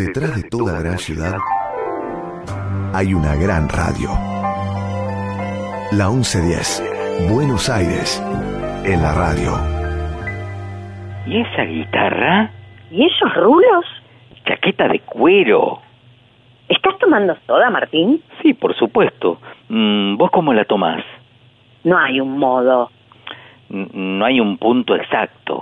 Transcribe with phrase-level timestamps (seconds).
[0.00, 1.36] Detrás de toda gran ciudad
[2.94, 4.08] hay una gran radio.
[5.92, 8.18] La 1110, Buenos Aires,
[8.86, 9.52] en la radio.
[11.26, 12.50] ¿Y esa guitarra?
[12.90, 13.84] ¿Y esos rulos?
[14.46, 15.82] Chaqueta de cuero.
[16.66, 18.22] ¿Estás tomando soda, Martín?
[18.40, 19.38] Sí, por supuesto.
[19.68, 21.04] Mm, ¿Vos cómo la tomás?
[21.84, 22.90] No hay un modo.
[23.68, 25.60] No hay un punto exacto.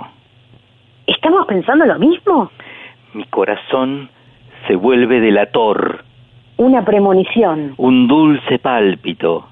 [1.07, 2.49] ¿Estamos pensando lo mismo?
[3.13, 4.09] Mi corazón
[4.67, 6.03] se vuelve delator,
[6.57, 7.73] Una premonición.
[7.77, 9.47] un dulce pálpito.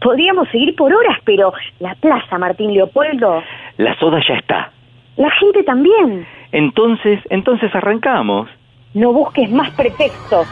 [0.00, 3.42] Podríamos seguir por horas, pero la plaza Martín Leopoldo,
[3.78, 4.70] La soda ya está.
[5.16, 6.26] la gente también.
[6.52, 8.48] Entonces, entonces arrancamos.
[8.94, 10.46] No busques más pretextos.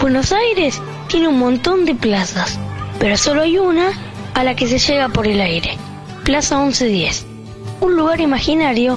[0.00, 2.60] Buenos Aires tiene un montón de plazas,
[3.00, 3.88] pero solo hay una
[4.34, 5.70] a la que se llega por el aire.
[6.24, 7.26] Plaza 1110.
[7.80, 8.96] Un lugar imaginario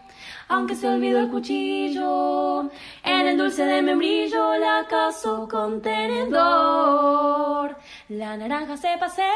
[0.51, 2.63] Aunque se olvidó el cuchillo,
[3.05, 7.77] en el dulce de membrillo la caso con tenedor.
[8.09, 9.31] La naranja se pasea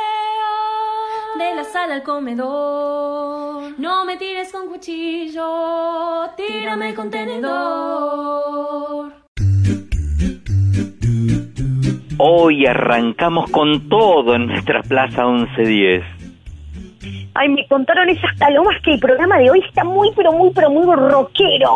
[1.40, 3.80] de la sala al comedor.
[3.80, 9.14] No me tires con cuchillo, tírame con tenedor.
[12.18, 16.15] Hoy arrancamos con todo en nuestra Plaza 1110.
[17.38, 20.70] Ay, me contaron esas palomas que el programa de hoy está muy, pero muy, pero
[20.70, 21.70] muy rockero.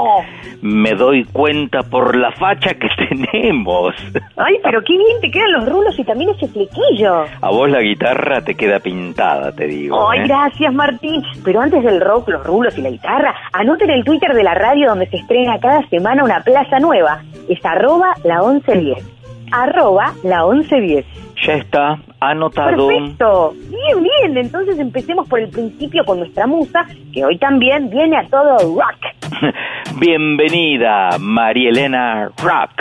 [0.62, 3.94] Me doy cuenta por la facha que tenemos.
[4.38, 7.26] Ay, pero qué bien te quedan los rulos y también ese flequillo.
[7.42, 10.10] A vos la guitarra te queda pintada, te digo.
[10.10, 10.24] Ay, ¿eh?
[10.28, 11.22] gracias, Martín.
[11.44, 14.88] Pero antes del rock, los rulos y la guitarra, anoten el Twitter de la radio
[14.88, 17.22] donde se estrena cada semana una plaza nueva.
[17.50, 19.19] Es arroba la 1110.
[19.52, 21.06] Arroba la 1110.
[21.46, 22.88] Ya está anotado.
[22.88, 23.54] Perfecto.
[23.70, 24.38] Bien, bien.
[24.38, 29.54] Entonces empecemos por el principio con nuestra musa, que hoy también viene a todo rock.
[30.00, 32.72] Bienvenida, María Elena Rock.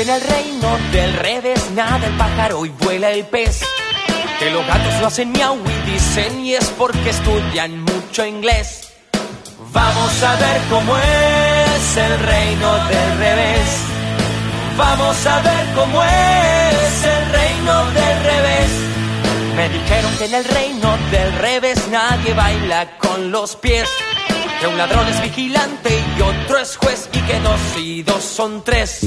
[0.00, 3.60] En el reino del revés nada el pájaro y vuela el pez.
[4.38, 8.92] Que los gatos lo hacen miau y dicen y es porque estudian mucho inglés.
[9.72, 13.68] Vamos a ver cómo es el reino del revés.
[14.78, 18.70] Vamos a ver cómo es el reino del revés.
[19.54, 23.88] Me dijeron que en el reino del revés nadie baila con los pies.
[24.60, 28.62] Que un ladrón es vigilante y otro es juez y que dos y dos son
[28.64, 29.06] tres.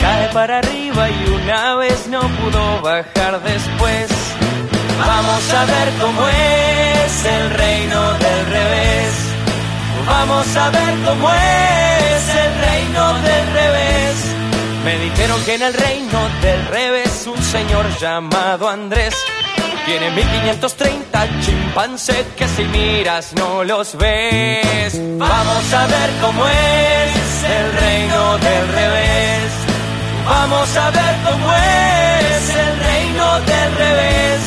[0.00, 4.08] Cae para arriba y una vez no pudo bajar después.
[4.98, 9.34] Vamos a ver cómo es el reino del revés.
[10.06, 14.34] Vamos a ver cómo es el reino del revés.
[14.84, 19.14] Me dijeron que en el reino del revés un señor llamado Andrés
[19.86, 25.00] tiene 1530 chimpancés que si miras no los ves.
[25.18, 29.63] Vamos a ver cómo es el reino del revés.
[30.26, 34.40] Vamos a ver cómo es el reino del revés.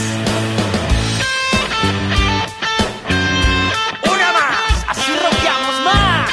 [4.03, 6.31] Una más, así roqueamos más.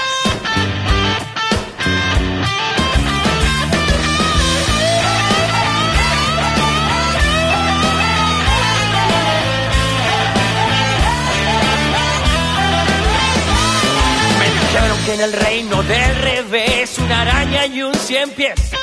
[14.38, 18.75] Me dijeron que en el reino del revés una araña y un cien pies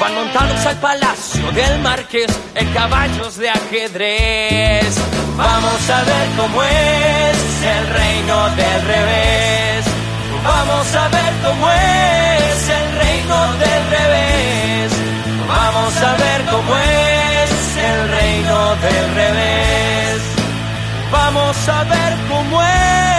[0.00, 4.96] Van montados al palacio del marqués en caballos de ajedrez.
[5.36, 7.38] Vamos a ver cómo es
[7.76, 9.84] el reino del revés.
[10.42, 14.92] Vamos a ver cómo es el reino del revés.
[15.46, 20.20] Vamos a ver cómo es el reino del revés.
[21.12, 23.09] Vamos a ver cómo es.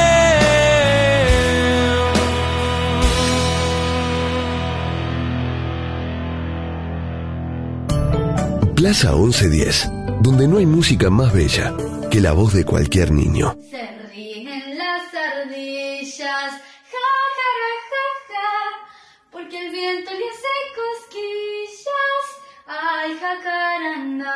[8.81, 9.91] Plaza 1110,
[10.21, 11.71] donde no hay música más bella
[12.09, 13.55] que la voz de cualquier niño.
[13.69, 16.57] Se ríen las ardillas, ja,
[16.89, 17.51] ja,
[17.91, 18.49] ja, ja,
[19.31, 20.47] porque el viento le hace
[20.81, 22.25] cosquillas,
[22.65, 24.31] ay, jacaranda.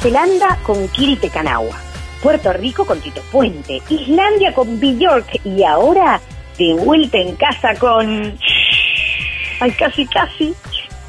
[0.00, 1.76] Zelanda con Kiri Tecanagua,
[2.22, 6.18] Puerto Rico con Tito Puente, Islandia con Bjork y ahora
[6.58, 8.38] de vuelta en casa con...
[9.60, 10.54] Ay, casi, casi.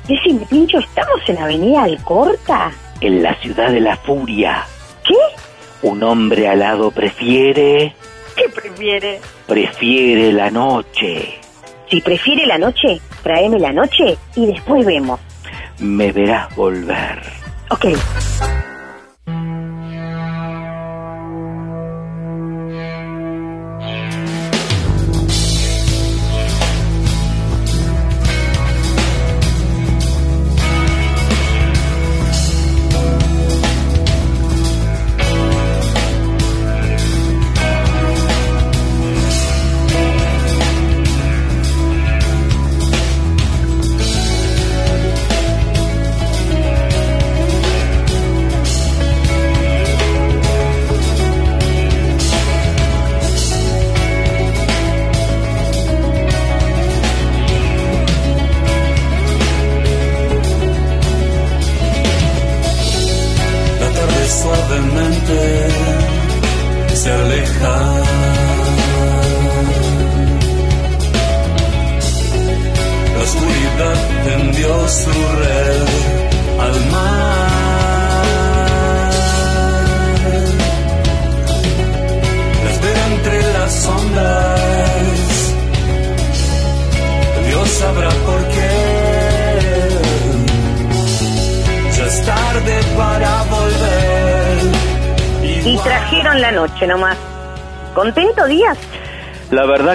[0.08, 2.72] Decime, Pincho, ¿estamos en Avenida Alcorta?
[3.00, 4.66] En la ciudad de la furia.
[5.06, 5.88] ¿Qué?
[5.88, 7.96] Un hombre alado prefiere...
[8.36, 9.22] ¿Qué prefiere?
[9.48, 11.40] Prefiere la noche.
[11.90, 15.20] Si prefiere la noche, tráeme la noche y después vemos.
[15.80, 17.22] Me verás volver.
[17.70, 17.86] Ok.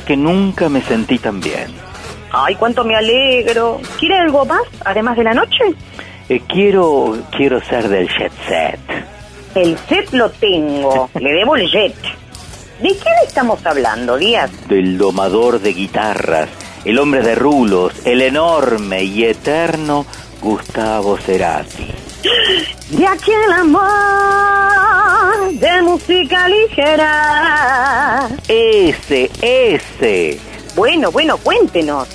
[0.06, 1.74] Que nunca me sentí tan bien.
[2.32, 3.80] Ay, cuánto me alegro.
[3.98, 5.64] ¿Quiere algo más, además de la noche?
[6.28, 8.80] Eh, quiero, quiero ser del jet set.
[9.54, 11.10] El set lo tengo.
[11.20, 11.96] Le debo el jet.
[12.80, 14.50] ¿De quién estamos hablando, Díaz?
[14.68, 16.50] Del domador de guitarras,
[16.84, 20.04] el hombre de rulos, el enorme y eterno
[20.42, 21.90] Gustavo Cerati.
[22.90, 23.82] De aquel amor
[25.52, 28.28] de música ligera.
[28.48, 30.38] Ese, ese.
[30.74, 32.08] Bueno, bueno, cuéntenos.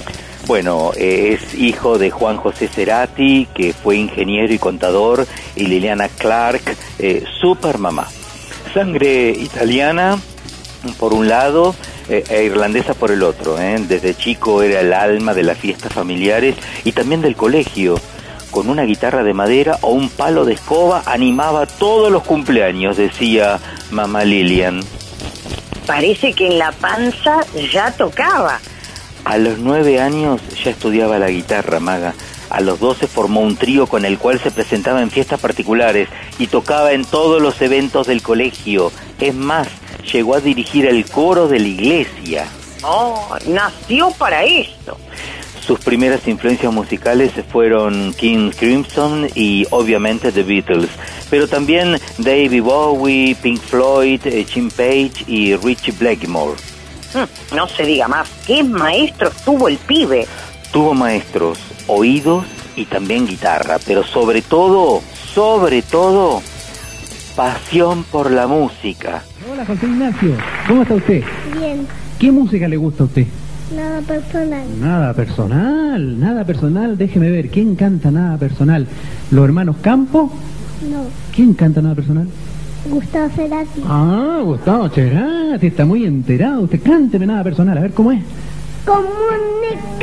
[0.48, 5.26] Bueno, es hijo de Juan José Cerati, que fue ingeniero y contador,
[5.56, 6.62] y Liliana Clark,
[7.00, 8.08] eh, super mamá.
[8.74, 10.20] Sangre italiana,
[10.98, 11.76] por un lado,
[12.10, 13.60] eh, e irlandesa por el otro.
[13.62, 13.78] ¿eh?
[13.88, 17.96] Desde chico era el alma de las fiestas familiares y también del colegio
[18.52, 23.60] con una guitarra de madera o un palo de escoba animaba todos los cumpleaños, decía
[23.90, 24.82] mamá Lilian.
[25.88, 27.40] Parece que en la panza
[27.72, 28.60] ya tocaba.
[29.26, 32.14] A los nueve años ya estudiaba la guitarra, maga.
[32.50, 36.48] A los doce formó un trío con el cual se presentaba en fiestas particulares y
[36.48, 38.92] tocaba en todos los eventos del colegio.
[39.20, 39.68] Es más,
[40.12, 42.46] llegó a dirigir el coro de la iglesia.
[42.84, 44.98] Oh, nació para esto.
[45.72, 50.90] Sus primeras influencias musicales fueron King Crimson y obviamente The Beatles,
[51.30, 56.58] pero también David Bowie, Pink Floyd, eh, Jim Page y Richie Blackmore.
[57.14, 60.28] Mm, no se diga más, qué maestros tuvo el pibe.
[60.74, 62.44] Tuvo maestros, oídos
[62.76, 65.02] y también guitarra, pero sobre todo,
[65.34, 66.42] sobre todo,
[67.38, 69.24] pasión por la música.
[69.50, 70.36] Hola José Ignacio,
[70.68, 71.24] ¿cómo está usted?
[71.58, 71.88] Bien,
[72.20, 73.26] ¿Qué música le gusta a usted?
[73.76, 74.66] Nada personal.
[74.80, 78.88] Nada personal, nada personal, déjeme ver, ¿quién canta nada personal?
[79.32, 80.32] ¿Los hermanos Campo?
[80.90, 81.04] No,
[81.36, 82.28] ¿Quién canta nada personal?
[82.90, 83.82] Gustavo Cerati.
[83.86, 86.62] Ah, Gustavo Cerati, está muy enterado.
[86.62, 88.24] Usted cánteme nada personal, a ver cómo es.
[88.86, 90.02] Comunicación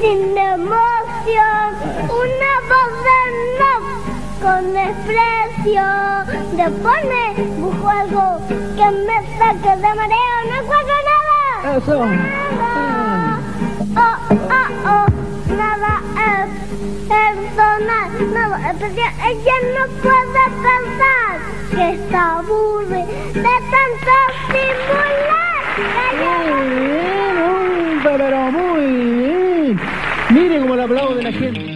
[0.00, 1.72] sin emoción,
[2.04, 3.34] una voz en
[3.72, 3.86] off
[4.42, 5.86] con desprecio.
[6.56, 7.24] De pone,
[7.58, 8.24] busco algo
[8.76, 11.11] que me saque de mareo, no encuentro nada.
[11.64, 11.96] Eso.
[13.94, 15.06] Oh, oh, oh,
[15.56, 16.48] nada es
[17.08, 19.12] personal, nada especial.
[19.24, 21.32] Ella no puede pensar
[21.70, 24.14] que está aburre de tanto
[24.48, 25.62] simular.
[25.94, 26.34] Calla.
[26.50, 28.84] Muy bien, pero muy
[29.20, 29.80] bien.
[30.30, 31.71] Mire cómo le aplaude la gente.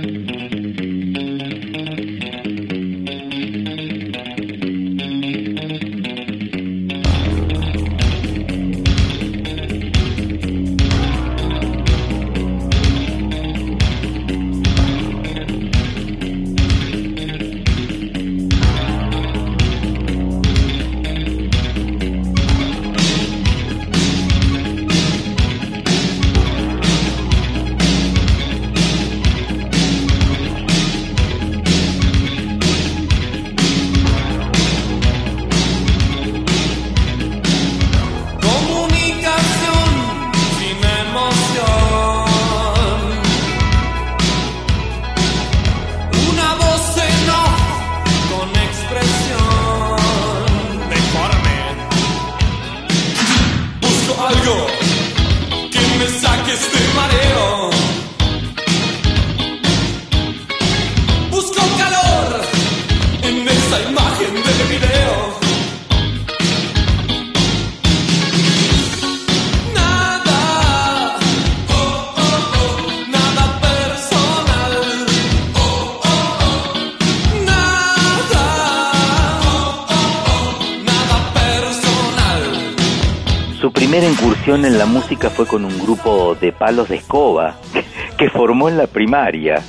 [84.56, 87.56] Incursión en la música fue con un grupo de palos de escoba
[88.18, 89.62] que formó en la primaria.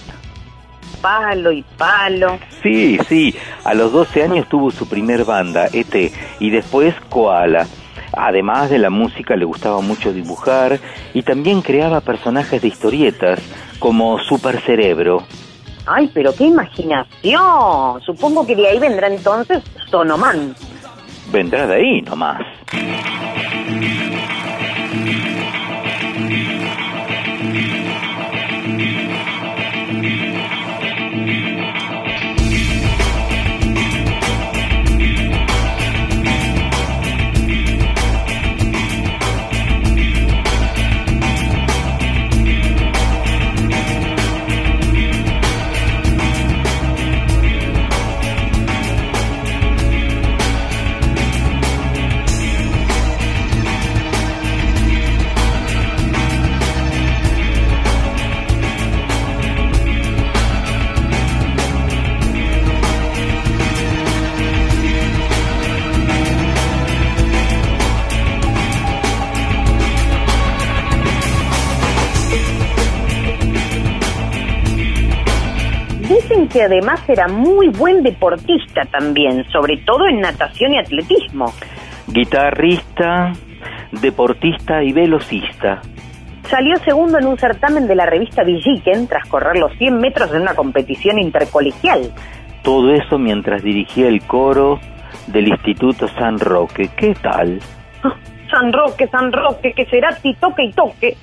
[1.01, 2.39] Palo y palo.
[2.63, 7.67] Sí, sí, a los 12 años tuvo su primer banda, ET, y después Koala.
[8.13, 10.79] Además de la música le gustaba mucho dibujar
[11.13, 13.39] y también creaba personajes de historietas
[13.79, 15.23] como Super Cerebro.
[15.85, 18.01] Ay, pero qué imaginación.
[18.05, 20.55] Supongo que de ahí vendrá entonces Sonoman.
[21.31, 22.41] Vendrá de ahí nomás.
[76.51, 81.53] Que además era muy buen deportista también, sobre todo en natación y atletismo.
[82.07, 83.33] Guitarrista,
[83.91, 85.81] deportista y velocista.
[86.49, 90.43] Salió segundo en un certamen de la revista Villiquen tras correr los 100 metros en
[90.43, 92.13] una competición intercolegial.
[92.63, 94.79] Todo eso mientras dirigía el coro
[95.27, 96.89] del Instituto San Roque.
[96.95, 97.59] ¿Qué tal?
[98.03, 98.15] Ah,
[98.49, 101.17] San Roque, San Roque, que será ti toque y toque.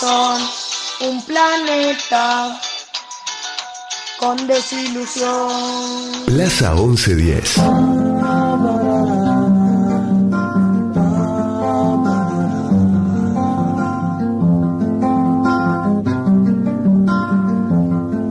[0.00, 0.42] Corazón,
[1.00, 2.60] un planeta
[4.18, 5.50] con desilusión.
[6.26, 7.58] Plaza 1110.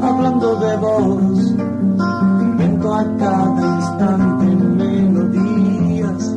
[0.01, 1.39] hablando de vos,
[2.41, 4.45] invento a cada instante
[4.85, 6.35] melodías,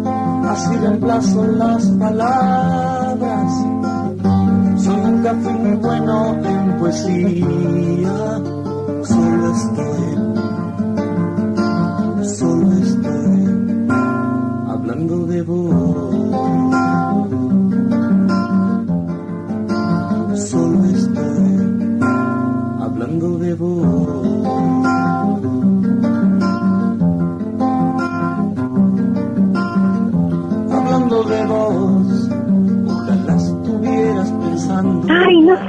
[0.49, 3.00] así reemplazo las palabras.
[5.21, 8.41] Un café muy bueno en poesía,
[9.05, 10.00] solo estoy,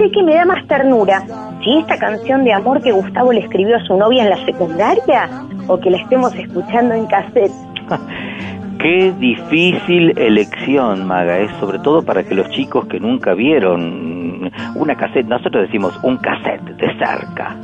[0.02, 1.22] sé qué me da más ternura.
[1.64, 5.30] Si esta canción de amor que Gustavo le escribió a su novia en la secundaria
[5.68, 7.52] o que la estemos escuchando en cassette.
[8.80, 14.96] Qué difícil elección, Maga, es sobre todo para que los chicos que nunca vieron una
[14.96, 17.56] cassette, nosotros decimos un cassette de cerca.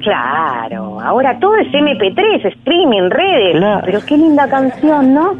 [0.00, 3.56] Claro, ahora todo es MP3, streaming, redes.
[3.58, 3.82] Claro.
[3.84, 5.34] Pero qué linda canción, ¿no?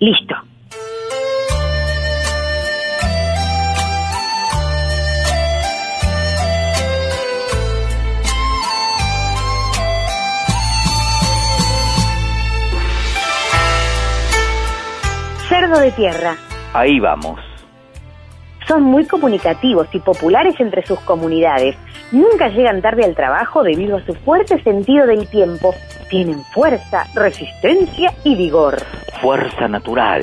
[0.00, 0.34] Listo.
[15.48, 16.36] Cerdo de tierra.
[16.74, 17.47] Ahí vamos.
[18.68, 21.74] Son muy comunicativos y populares entre sus comunidades.
[22.12, 25.74] Nunca llegan tarde al trabajo debido a su fuerte sentido del tiempo.
[26.10, 28.76] Tienen fuerza, resistencia y vigor.
[29.22, 30.22] Fuerza natural.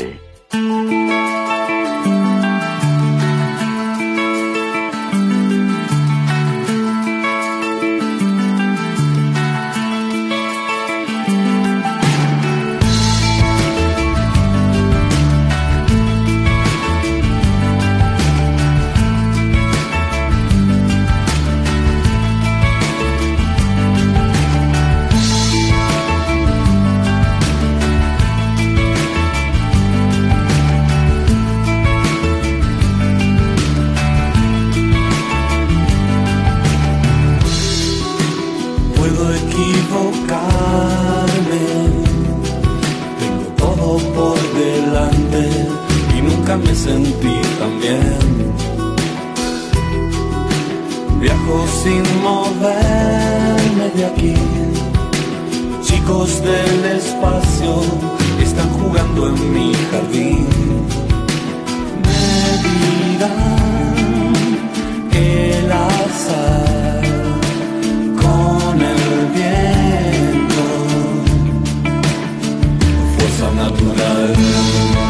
[73.46, 75.05] Fuerza natural.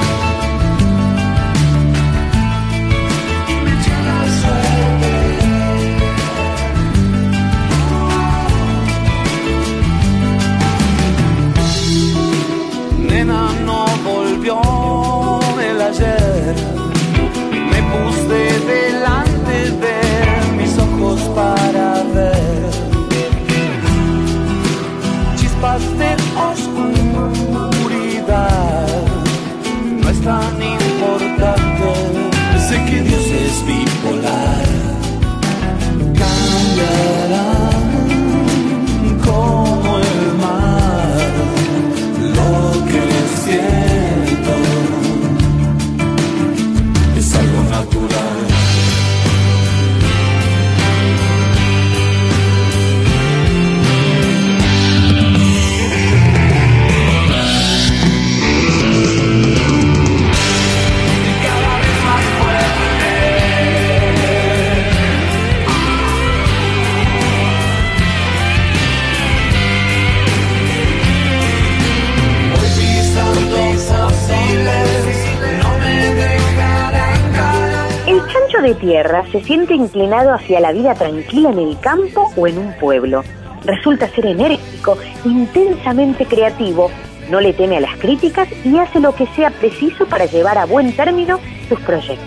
[79.35, 83.21] Se siente inclinado hacia la vida tranquila en el campo o en un pueblo.
[83.65, 86.89] Resulta ser enérgico, intensamente creativo,
[87.29, 90.63] no le teme a las críticas y hace lo que sea preciso para llevar a
[90.63, 92.25] buen término sus proyectos.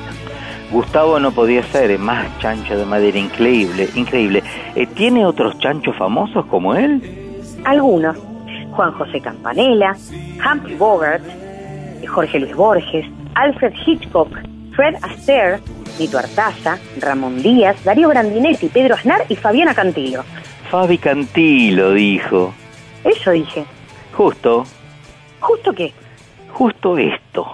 [0.70, 4.42] Gustavo no podía ser más chancho de madera, increíble, increíble.
[4.74, 7.00] Eh, ¿Tiene otros chanchos famosos como él?
[7.64, 8.18] Algunos,
[8.72, 9.96] Juan José Campanella,
[10.44, 11.22] Humphrey Bogart,
[12.06, 14.28] Jorge Luis Borges, Alfred Hitchcock,
[14.76, 15.58] Fred Astaire,
[15.98, 20.24] Nito Artaza, Ramón Díaz, Darío Grandinetti, Pedro Aznar y Fabiana Cantilo.
[20.70, 22.54] Fabi Cantilo dijo.
[23.04, 23.64] Eso dije.
[24.12, 24.64] Justo,
[25.40, 25.92] ¿Justo qué?
[26.52, 27.52] justo esto.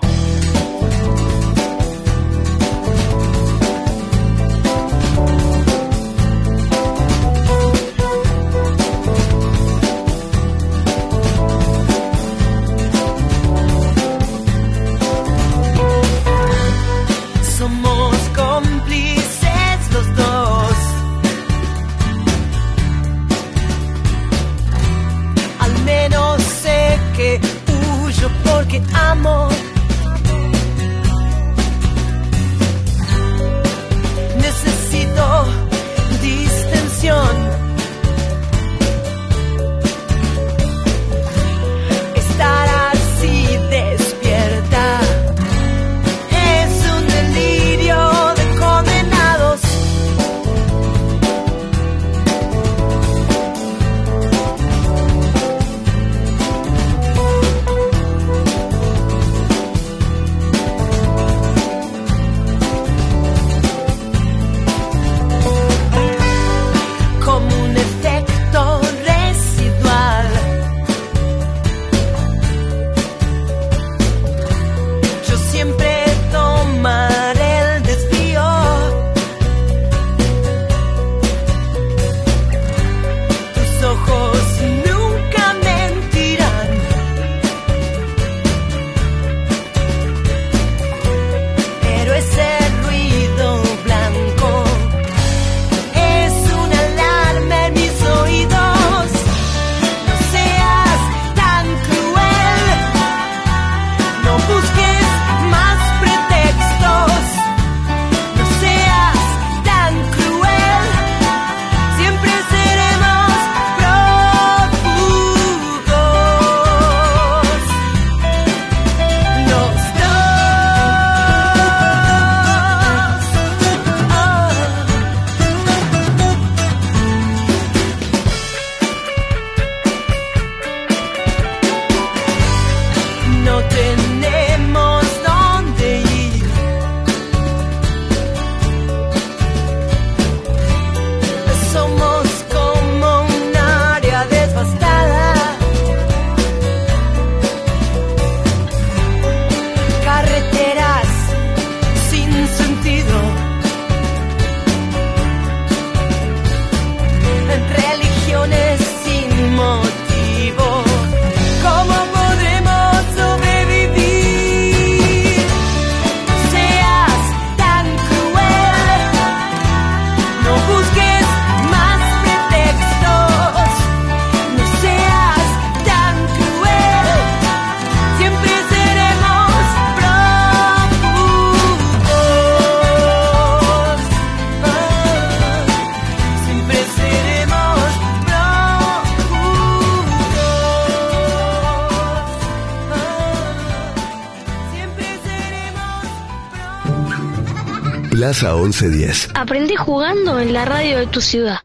[198.35, 199.29] Plaza 1110.
[199.35, 201.59] Aprendí jugando en la radio de tu ciudad.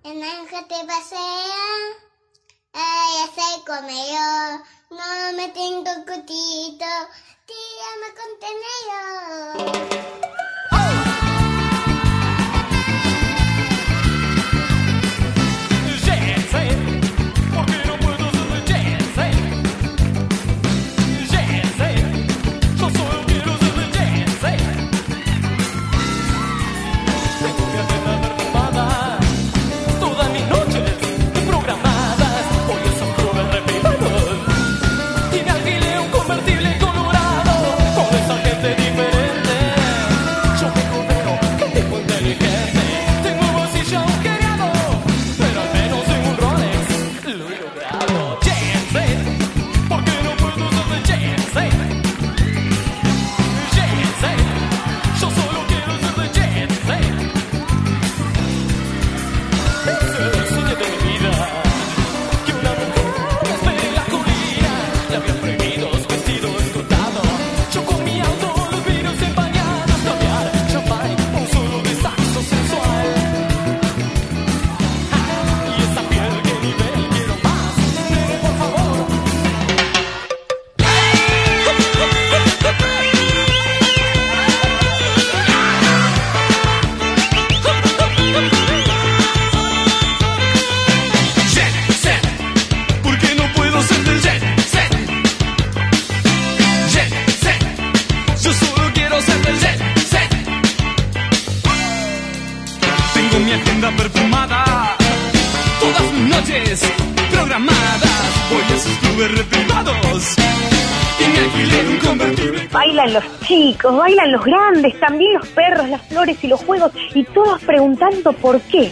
[113.89, 118.34] Chicos, bailan los grandes, también los perros, las flores y los juegos, y todos preguntando
[118.34, 118.91] por qué.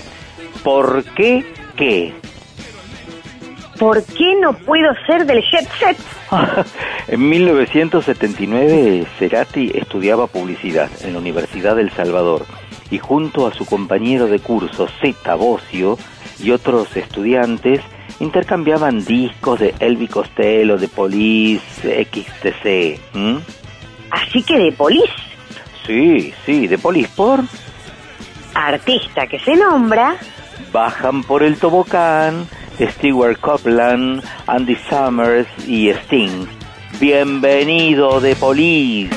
[0.64, 2.14] ¿Por qué qué?
[3.80, 5.98] ¿Por qué no puedo ser del jet set?
[7.08, 12.46] en 1979, Cerati estudiaba publicidad en la Universidad del Salvador
[12.90, 15.98] y junto a su compañero de curso Zeta Bocio
[16.40, 17.82] y otros estudiantes
[18.20, 23.00] intercambiaban discos de Elvis Costello, de Police, XTC.
[24.12, 25.10] Así que de polis,
[25.88, 27.40] Sí, sí, de Police por
[28.54, 30.18] artista que se nombra,
[30.74, 32.46] Bajan por el tobogán
[32.80, 36.46] Stewart Copeland, Andy Summers y Sting.
[37.00, 39.16] Bienvenido de Police.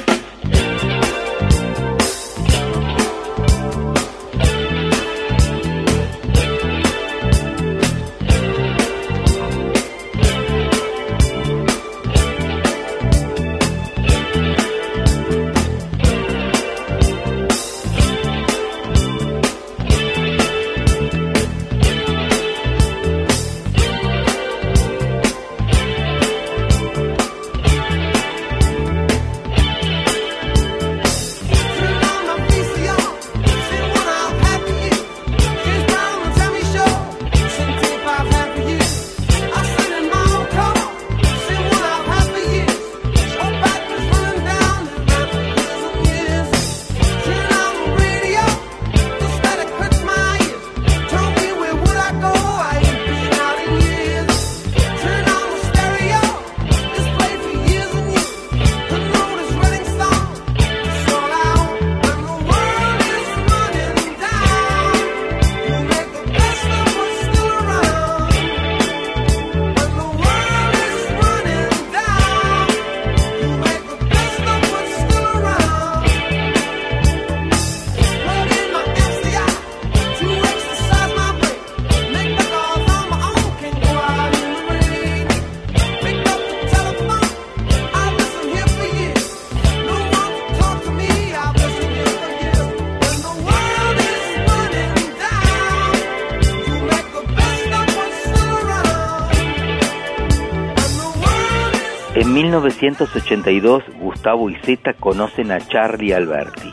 [102.60, 106.70] 1982, Gustavo y Zeta conocen a Charlie Alberti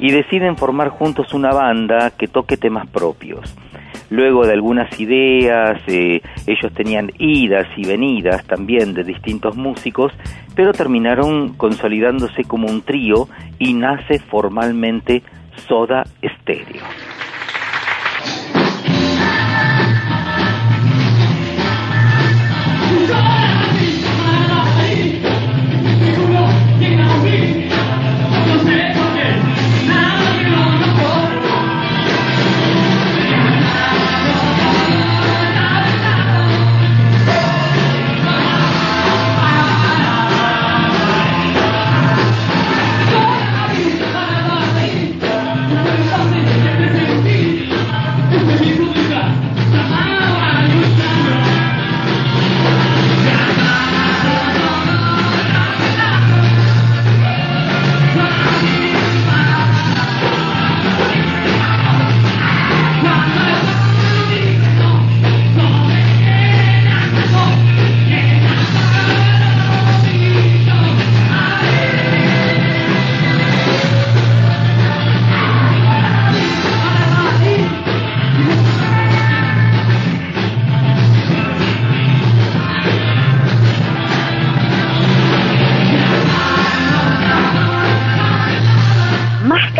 [0.00, 3.54] y deciden formar juntos una banda que toque temas propios.
[4.10, 10.12] Luego de algunas ideas, eh, ellos tenían idas y venidas también de distintos músicos,
[10.54, 15.22] pero terminaron consolidándose como un trío y nace formalmente
[15.68, 16.82] Soda Stereo.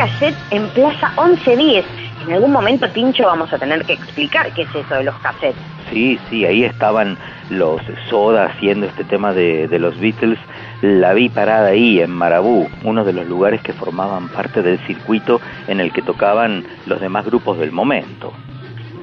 [0.05, 1.85] Cassette en Plaza 1110.
[2.27, 5.57] En algún momento, Tincho, vamos a tener que explicar qué es eso de los cassettes.
[5.91, 7.17] Sí, sí, ahí estaban
[7.51, 10.39] los Soda haciendo este tema de, de los Beatles.
[10.83, 15.41] La vi parada ahí en Marabú, uno de los lugares que formaban parte del circuito
[15.69, 18.33] en el que tocaban los demás grupos del momento.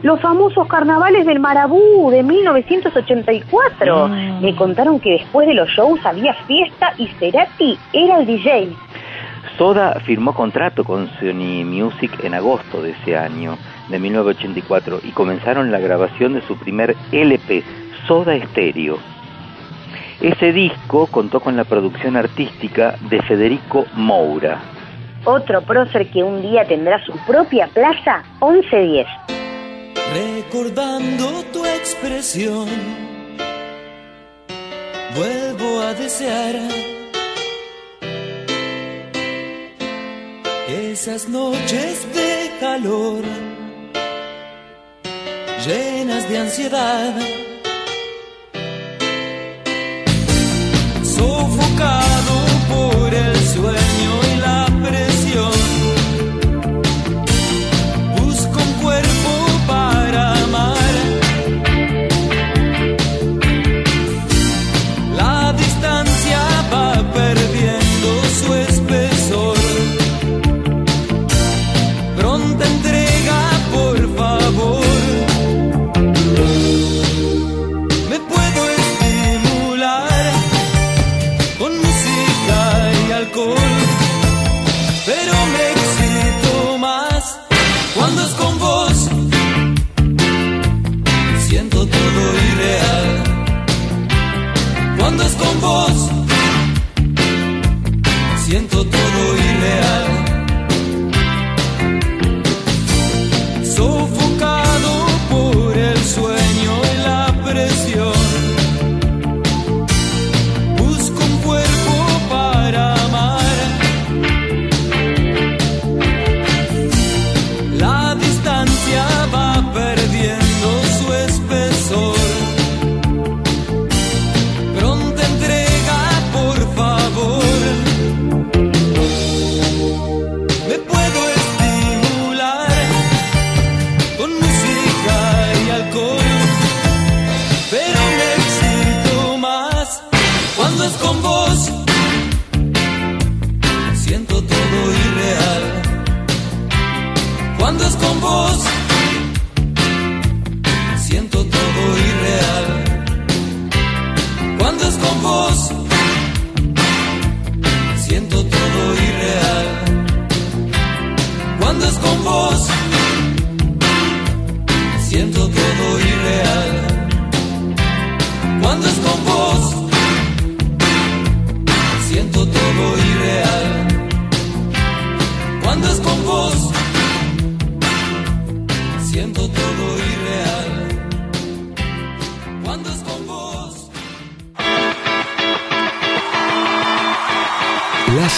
[0.03, 4.07] Los famosos carnavales del Marabú de 1984.
[4.07, 4.41] Mm.
[4.41, 8.69] Me contaron que después de los shows había fiesta y Cerati era el DJ.
[9.61, 13.59] Soda firmó contrato con Sony Music en agosto de ese año,
[13.89, 17.63] de 1984, y comenzaron la grabación de su primer LP,
[18.07, 18.97] Soda Stereo.
[20.19, 24.63] Ese disco contó con la producción artística de Federico Moura.
[25.25, 29.05] Otro prócer que un día tendrá su propia plaza 1110.
[30.11, 32.67] Recordando tu expresión,
[35.15, 37.00] vuelvo a desear
[40.71, 43.23] esas noches de calor,
[45.65, 47.13] llenas de ansiedad,
[51.03, 52.35] sofocado
[52.69, 53.80] por el sueño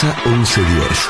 [0.03, 1.09] Plaza 1110.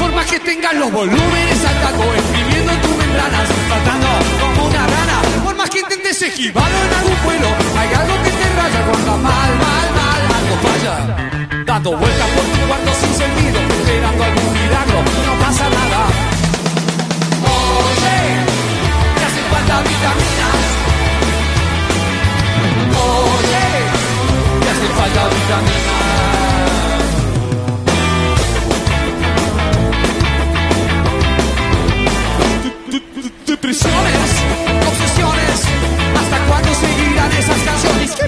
[0.00, 4.06] Por más que tengas los volúmenes saltando, escribiendo en tus membranas, saltando
[4.40, 5.22] como una rana.
[5.44, 7.07] Por más que intentes esquivarlo en
[9.28, 10.96] mal, mal, mal, algo falla.
[11.64, 16.00] Dando vueltas por tu cuarto sin sentido, esperando algún milagro, no pasa nada.
[17.56, 18.16] Oye,
[19.16, 20.60] te hacen falta vitaminas.
[23.06, 23.66] Oye,
[24.62, 26.07] te hacen falta vitaminas.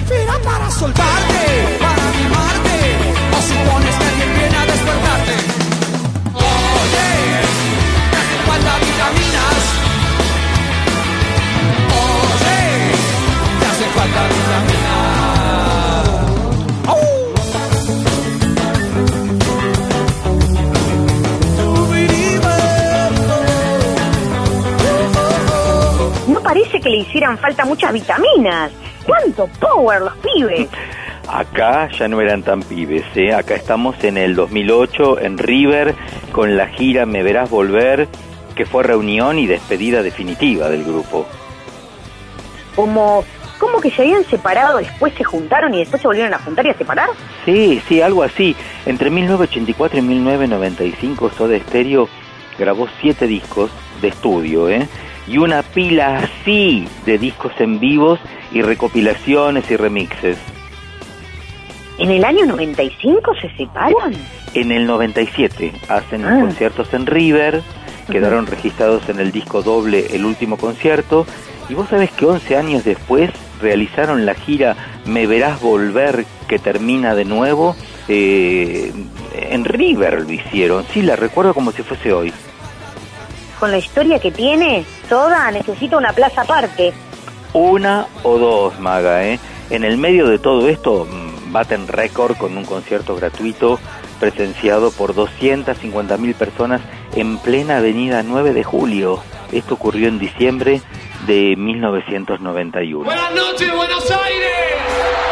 [0.01, 2.75] Esperan para soltarte, para animarte?
[3.31, 5.35] ¿O supones que alguien viene a despertarte?
[6.33, 7.09] Oye,
[8.11, 9.61] te hacen falta vitaminas.
[12.01, 12.59] Oye,
[13.59, 14.91] te hacen falta vitaminas.
[26.27, 28.71] No parece que le hicieran falta muchas vitaminas.
[29.33, 30.67] ¿Cuánto power los pibes?
[31.27, 33.33] acá ya no eran tan pibes, ¿eh?
[33.33, 35.95] acá estamos en el 2008 en River
[36.31, 38.09] con la gira Me Verás Volver,
[38.55, 41.25] que fue reunión y despedida definitiva del grupo.
[42.75, 43.23] Como,
[43.59, 46.69] como que se habían separado, después se juntaron y después se volvieron a juntar y
[46.69, 47.09] a separar.
[47.45, 48.55] Sí, sí, algo así.
[48.85, 52.09] Entre 1984 y 1995 Soda Stereo
[52.57, 53.71] grabó siete discos
[54.01, 54.87] de estudio, ¿eh?
[55.27, 58.19] Y una pila así de discos en vivos
[58.51, 60.37] y recopilaciones y remixes.
[61.97, 64.13] ¿En el año 95 se separan?
[64.53, 66.39] En el 97 hacen Ah.
[66.41, 67.61] conciertos en River,
[68.09, 71.25] quedaron registrados en el disco doble El último concierto,
[71.69, 73.29] y vos sabés que 11 años después
[73.61, 74.75] realizaron la gira
[75.05, 77.75] Me Verás Volver, que termina de nuevo,
[78.07, 78.91] eh,
[79.33, 82.33] en River lo hicieron, sí, la recuerdo como si fuese hoy.
[83.59, 86.91] Con la historia que tiene, Soda necesita una plaza aparte.
[87.53, 89.39] Una o dos, Maga, ¿eh?
[89.69, 93.79] En el medio de todo esto, mm, baten récord con un concierto gratuito
[94.19, 96.81] presenciado por 250.000 personas
[97.15, 99.19] en plena avenida 9 de julio.
[99.51, 100.81] Esto ocurrió en diciembre
[101.27, 103.03] de 1991.
[103.03, 105.30] Buenas noches, Buenos Aires.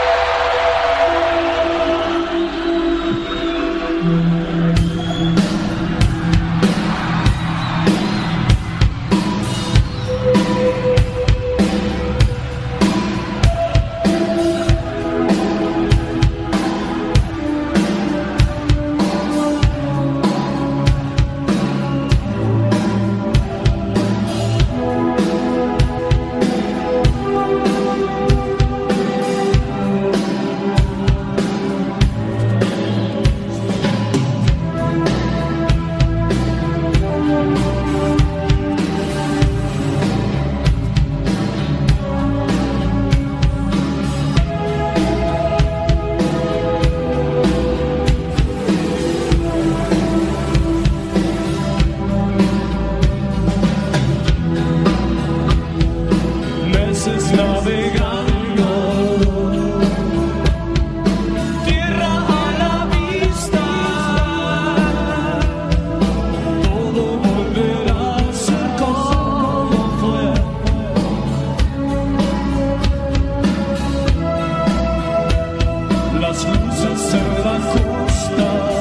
[76.90, 78.79] Las luces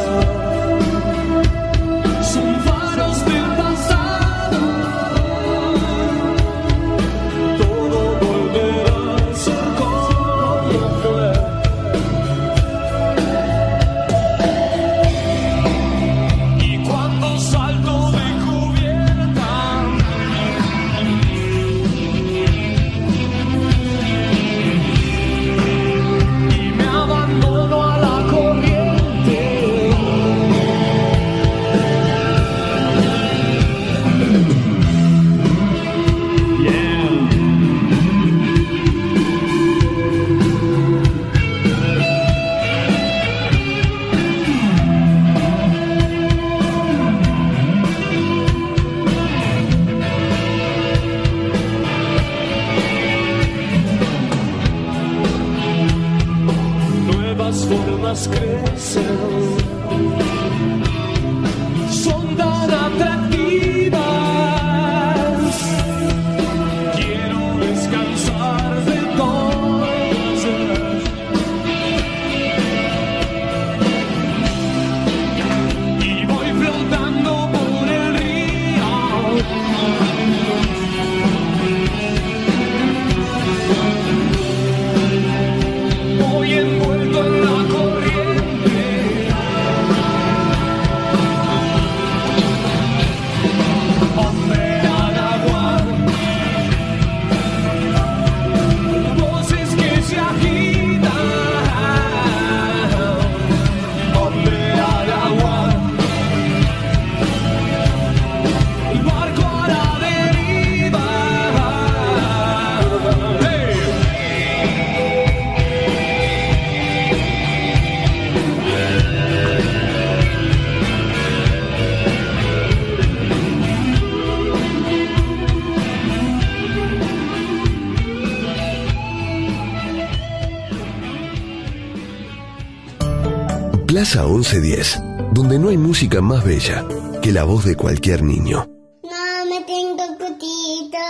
[133.98, 136.84] Plaza 1110, donde no hay música más bella
[137.20, 138.64] que la voz de cualquier niño.
[139.02, 141.02] No me tengo cutito,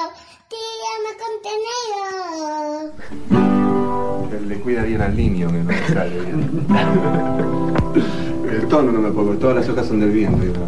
[0.48, 1.10] tírame
[3.28, 4.40] contenedor.
[4.48, 6.66] le cuida bien al niño que no me sale bien.
[8.50, 10.46] El tono no me pongo, todas las hojas son del viento.
[10.46, 10.64] y no.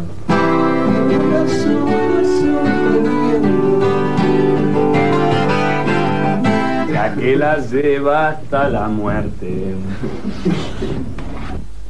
[6.93, 9.73] La que la lleva hasta la muerte.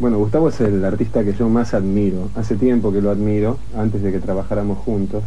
[0.01, 2.27] Bueno, Gustavo es el artista que yo más admiro.
[2.35, 5.21] Hace tiempo que lo admiro, antes de que trabajáramos juntos.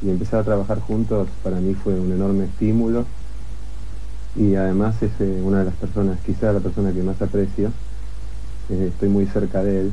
[0.00, 3.04] Y empezar a trabajar juntos para mí fue un enorme estímulo.
[4.34, 7.68] Y además es eh, una de las personas, quizá la persona que más aprecio.
[8.70, 9.90] Eh, estoy muy cerca de él.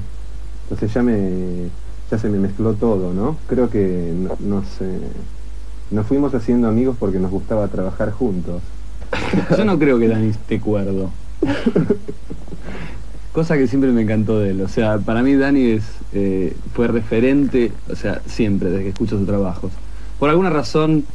[0.64, 1.68] Entonces ya me
[2.10, 3.36] ya se me mezcló todo, ¿no?
[3.50, 4.98] Creo que no- nos, eh,
[5.92, 8.62] nos fuimos haciendo amigos porque nos gustaba trabajar juntos.
[9.58, 11.10] Yo no creo que Dani esté cuerdo.
[13.40, 14.60] Cosa que siempre me encantó de él.
[14.60, 19.18] O sea, para mí Dani es, eh, fue referente, o sea, siempre, desde que escucho
[19.18, 19.72] sus trabajos.
[20.20, 21.06] Por alguna razón,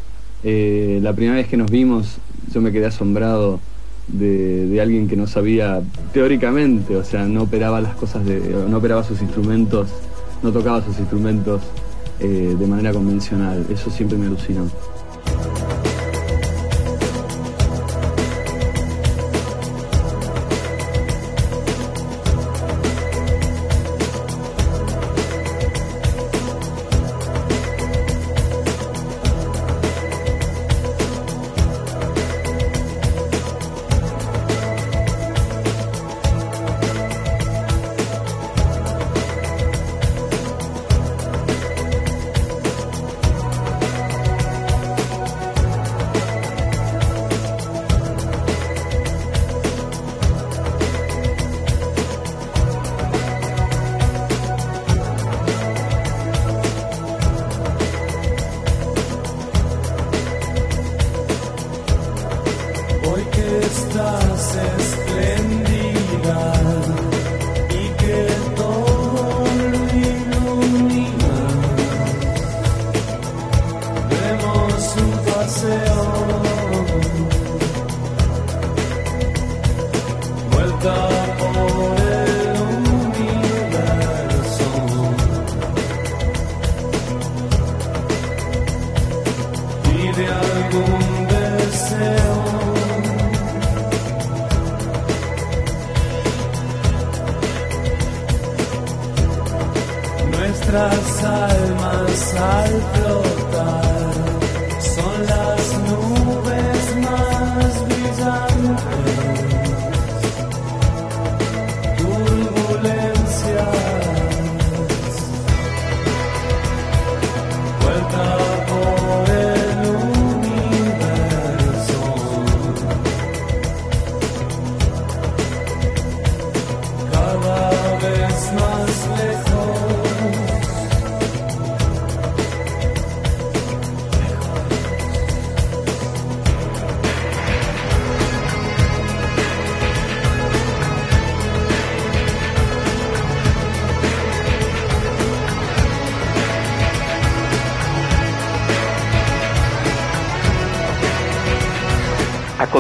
[0.43, 2.16] eh, la primera vez que nos vimos,
[2.51, 3.61] yo me quedé asombrado
[4.09, 5.83] de, de alguien que no sabía
[6.14, 9.91] teóricamente, o sea, no operaba las cosas, de, no operaba sus instrumentos,
[10.43, 11.61] no tocaba sus instrumentos
[12.20, 13.66] eh, de manera convencional.
[13.68, 14.70] Eso siempre me alucinó.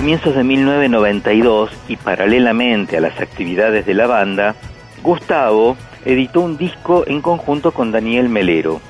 [0.04, 4.54] Comienzos de 1992 y paralelamente a las actividades de la banda,
[5.02, 8.82] Gustavo editó un disco en conjunto con Daniel Melero,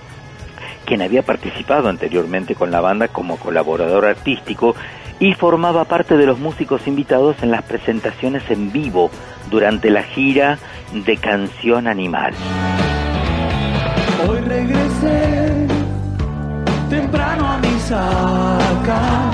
[0.84, 4.74] quien había participado anteriormente con la banda como colaborador artístico
[5.20, 9.08] y formaba parte de los músicos invitados en las presentaciones en vivo
[9.52, 10.58] durante la gira
[10.92, 12.34] de Canción Animal.
[14.28, 15.68] Hoy regresé
[16.90, 19.33] temprano a mi saca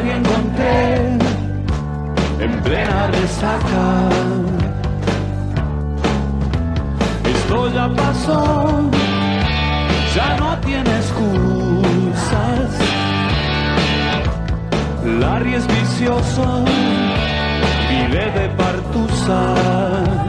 [0.00, 1.18] encontré
[2.40, 4.08] en plena resaca.
[7.34, 8.90] Esto ya pasó,
[10.14, 12.70] ya no tiene excusas.
[15.20, 16.64] Larry es vicioso,
[17.90, 20.21] vive de partusa.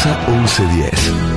[0.00, 1.29] WhatsApp 1110.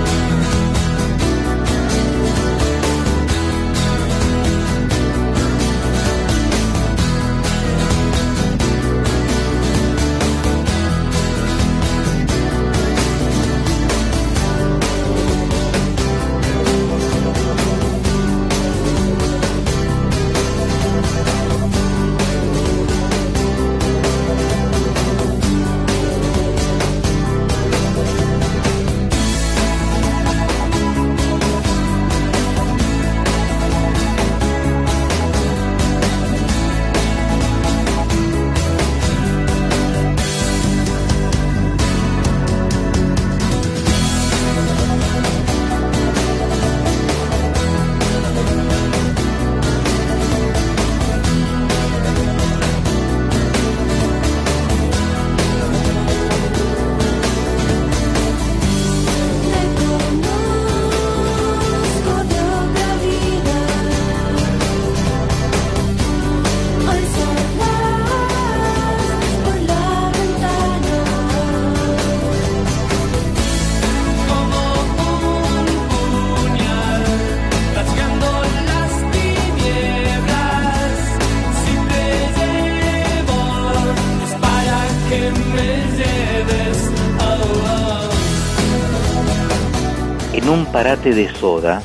[90.84, 91.82] De soda,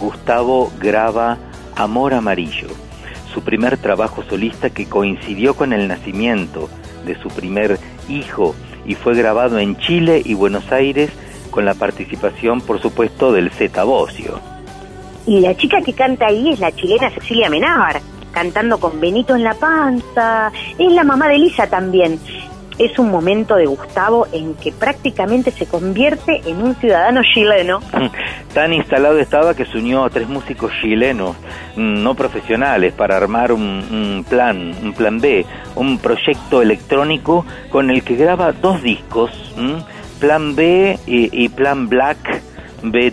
[0.00, 1.36] Gustavo graba
[1.76, 2.68] Amor Amarillo,
[3.34, 6.70] su primer trabajo solista que coincidió con el nacimiento
[7.04, 7.78] de su primer
[8.08, 8.54] hijo
[8.86, 11.10] y fue grabado en Chile y Buenos Aires
[11.50, 14.40] con la participación, por supuesto, del Zeta Bocio.
[15.26, 18.00] Y la chica que canta ahí es la chilena Cecilia Menábar,
[18.32, 20.50] cantando con Benito en la panza.
[20.78, 22.18] Es la mamá de Lisa también.
[22.78, 27.80] Es un momento de Gustavo en que prácticamente se convierte en un ciudadano chileno.
[28.54, 31.36] Tan instalado estaba que se unió a tres músicos chilenos,
[31.76, 38.02] mm, no profesionales, para armar un, plan, un plan B, un proyecto electrónico con el
[38.02, 42.42] que graba dos discos, mm, Plan B y, y Plan Black
[42.82, 43.12] B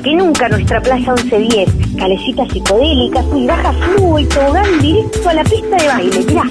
[0.00, 1.96] Que nunca nuestra Plaza 1110.
[1.98, 6.24] Calecitas psicodélicas, bajas flujo y tobogán directo a la pista de baile.
[6.26, 6.42] Mirá.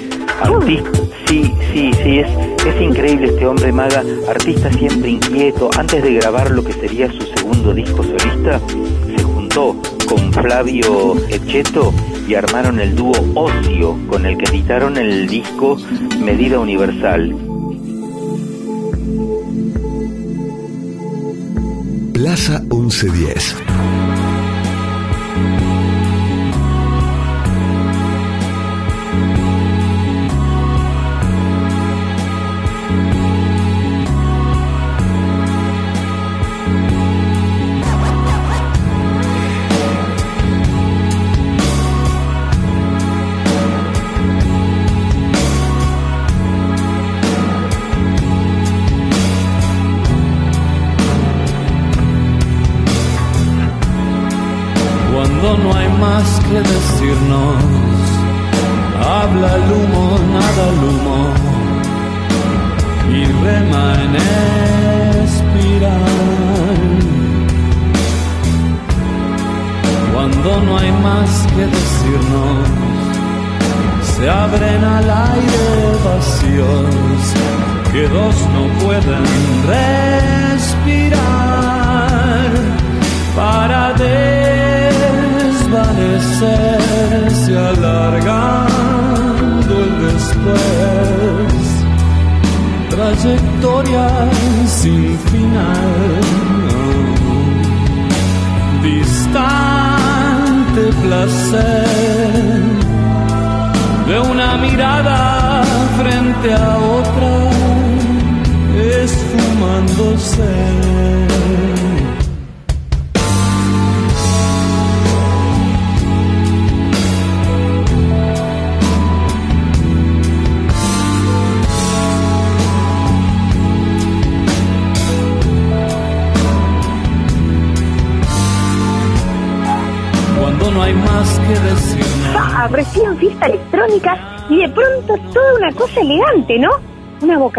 [1.26, 2.28] Sí, sí, sí, es,
[2.66, 5.70] es increíble este hombre maga, artista siempre inquieto.
[5.78, 8.60] Antes de grabar lo que sería su segundo disco solista,
[9.16, 9.76] se juntó
[10.08, 11.92] con Flavio Echeto
[12.28, 15.76] y armaron el dúo Ocio, con el que editaron el disco
[16.20, 17.51] Medida Universal.
[22.32, 24.11] Plaza 1110.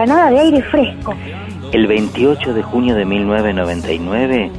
[0.03, 1.15] Bocanada de aire fresco.
[1.71, 4.51] El 28 de junio de 1999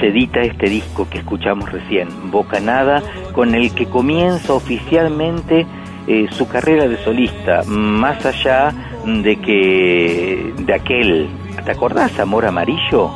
[0.00, 3.00] se edita este disco que escuchamos recién, Bocanada,
[3.32, 5.66] con el que comienza oficialmente
[6.08, 8.74] eh, su carrera de solista, más allá
[9.04, 11.28] de que de aquel,
[11.64, 13.08] ¿te acordás, Amor Amarillo?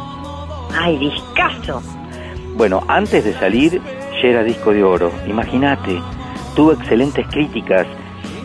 [0.72, 1.82] Ay, discaso.
[2.54, 3.80] Bueno, antes de salir
[4.22, 6.00] ya era disco de oro, imagínate,
[6.54, 7.88] tuvo excelentes críticas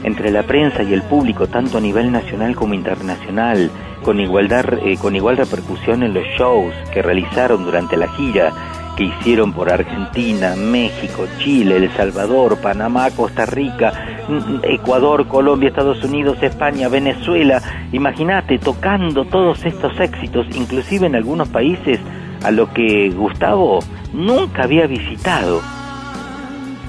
[0.07, 3.69] entre la prensa y el público, tanto a nivel nacional como internacional,
[4.03, 8.53] con igualdad, eh, con igual repercusión en los shows que realizaron durante la gira
[8.95, 13.93] que hicieron por Argentina, México, Chile, El Salvador, Panamá, Costa Rica,
[14.27, 17.61] mm, Ecuador, Colombia, Estados Unidos, España, Venezuela.
[17.91, 21.99] Imagínate tocando todos estos éxitos, inclusive en algunos países
[22.43, 23.79] a lo que Gustavo
[24.13, 25.61] nunca había visitado.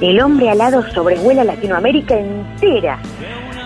[0.01, 3.01] El hombre alado sobrevuela Latinoamérica entera.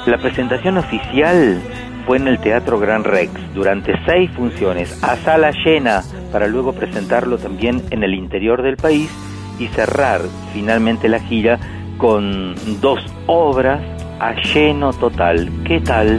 [0.06, 1.60] La presentación oficial
[2.06, 6.02] fue en el Teatro Gran Rex durante seis funciones a sala llena
[6.32, 9.10] para luego presentarlo también en el interior del país
[9.58, 10.22] y cerrar
[10.54, 11.60] finalmente la gira
[11.98, 13.82] con dos obras
[14.18, 15.50] a lleno total.
[15.66, 16.18] ¿Qué tal?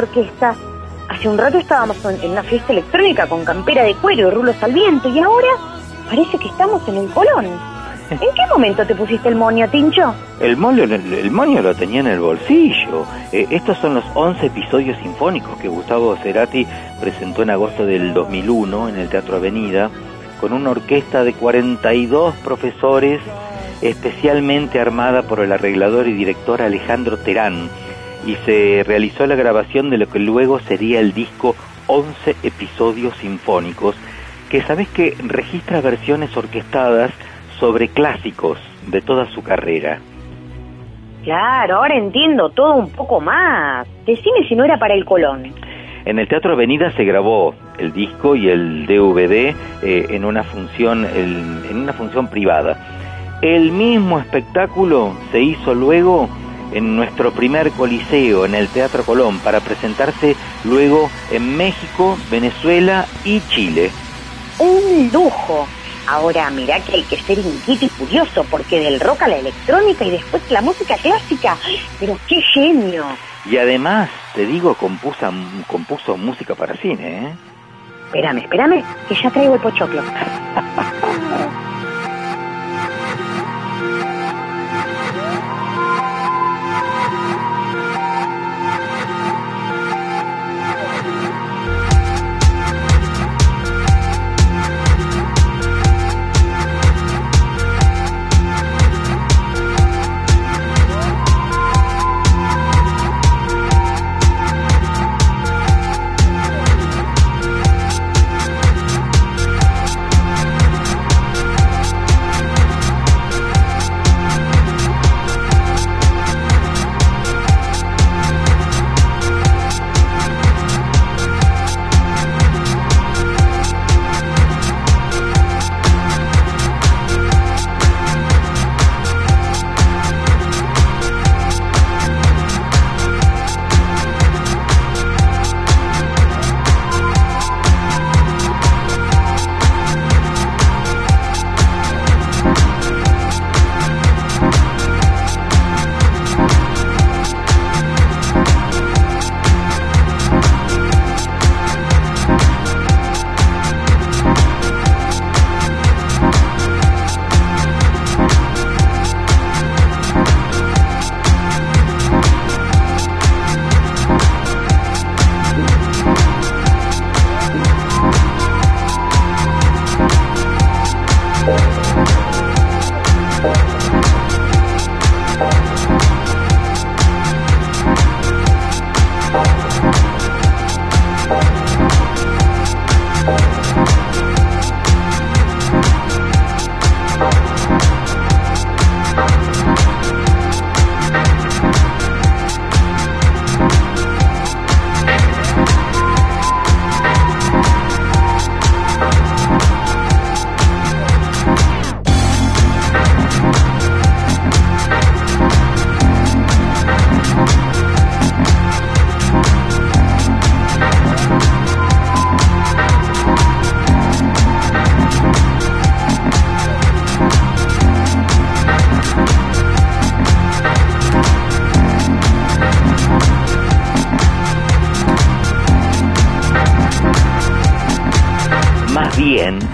[0.00, 0.54] Dónde salió esta orquesta?
[1.08, 4.56] Hace un rato estábamos en en una fiesta electrónica con campera de cuero y rulos
[4.62, 5.48] al viento y ahora
[6.08, 7.46] parece que estamos en el Colón.
[8.10, 10.14] ¿En qué momento te pusiste el moño, Tincho?
[10.40, 13.06] El, moño, el, el moño lo tenía en el bolsillo.
[13.32, 16.66] Eh, estos son los 11 episodios sinfónicos que Gustavo Cerati
[17.00, 19.90] presentó en agosto del 2001 en el Teatro Avenida
[20.40, 23.20] con una orquesta de 42 profesores
[23.82, 27.68] especialmente armada por el arreglador y director Alejandro Terán
[28.30, 33.96] y se realizó la grabación de lo que luego sería el disco 11 episodios sinfónicos
[34.48, 37.12] que sabes que registra versiones orquestadas
[37.58, 40.00] sobre clásicos de toda su carrera.
[41.24, 43.86] Claro, ahora entiendo todo un poco más.
[44.06, 45.52] Decime si no era para el Colón.
[46.04, 51.04] En el Teatro Avenida se grabó el disco y el DVD eh, en una función
[51.04, 52.76] el- en una función privada.
[53.42, 56.28] El mismo espectáculo se hizo luego
[56.72, 63.40] en nuestro primer coliseo, en el Teatro Colón, para presentarse luego en México, Venezuela y
[63.48, 63.90] Chile.
[64.58, 65.66] Un lujo.
[66.06, 70.04] Ahora, mirá que hay que ser inquieto y curioso, porque del rock a la electrónica
[70.04, 71.56] y después la música clásica.
[71.98, 73.04] Pero qué genio.
[73.46, 75.32] Y además, te digo, compuso,
[75.66, 77.32] compuso música para cine, ¿eh?
[78.06, 80.02] Espérame, espérame, que ya traigo el pochoclo.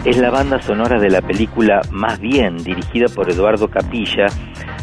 [0.07, 4.27] es la banda sonora de la película Más Bien, dirigida por Eduardo Capilla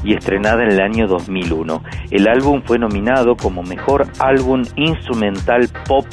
[0.03, 1.81] y estrenada en el año 2001.
[2.11, 6.05] El álbum fue nominado como Mejor Álbum Instrumental Pop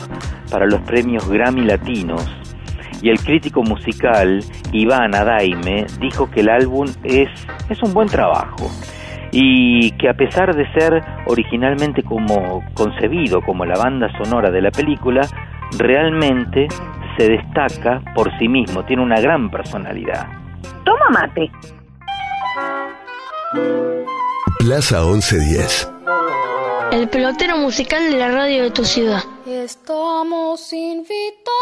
[0.49, 2.25] para los premios Grammy Latinos.
[3.03, 7.29] Y el crítico musical Iván Adaime dijo que el álbum es,
[7.69, 8.71] es un buen trabajo
[9.33, 14.71] y que a pesar de ser originalmente como concebido como la banda sonora de la
[14.71, 15.23] película,
[15.79, 16.69] realmente
[17.17, 20.27] se destaca por sí mismo, tiene una gran personalidad.
[20.85, 21.51] Toma mate.
[24.59, 25.91] Plaza 1110.
[26.93, 29.23] El pelotero musical de la radio de tu ciudad.
[29.47, 31.53] Estamos invitados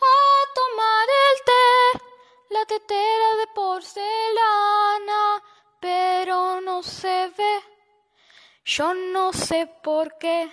[0.00, 0.16] a
[0.54, 2.04] tomar el té,
[2.50, 5.42] la tetera de porcelana,
[5.80, 7.60] pero no se ve.
[8.64, 10.50] Yo no sé por qué.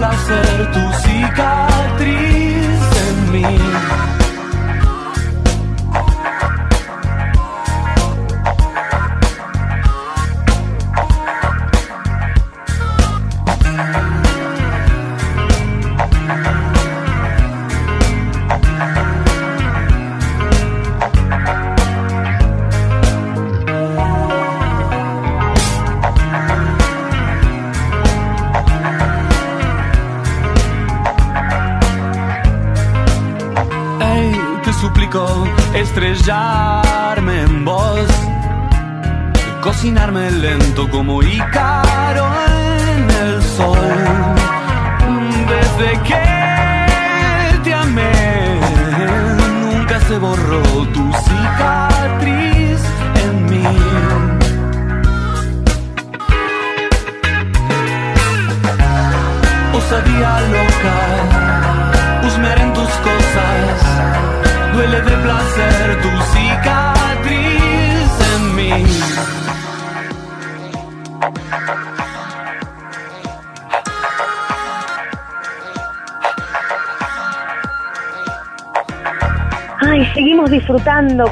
[0.00, 1.49] Duele de placer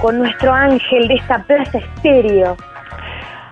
[0.01, 2.57] con nuestro ángel de esta plaza estéreo.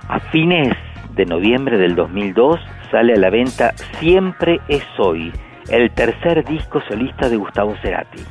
[0.09, 0.74] A fines
[1.14, 2.59] de noviembre del 2002
[2.90, 5.30] sale a la venta Siempre es hoy,
[5.68, 8.22] el tercer disco solista de Gustavo Cerati.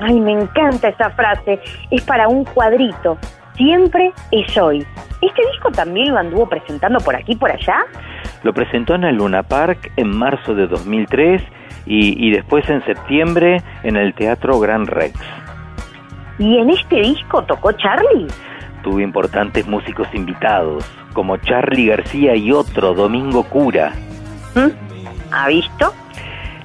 [0.00, 1.60] Ay, me encanta esa frase.
[1.92, 3.16] Es para un cuadrito.
[3.56, 4.84] Siempre es hoy.
[5.22, 7.76] ¿Este disco también lo anduvo presentando por aquí, por allá?
[8.42, 11.42] Lo presentó en el Luna Park en marzo de 2003
[11.86, 15.14] y, y después en septiembre en el Teatro Gran Rex.
[16.38, 18.26] ¿Y en este disco tocó Charlie?
[18.82, 23.92] Tuvo importantes músicos invitados, como Charlie García y otro, Domingo Cura.
[24.54, 25.32] ¿Mm?
[25.32, 25.92] ¿Ha visto?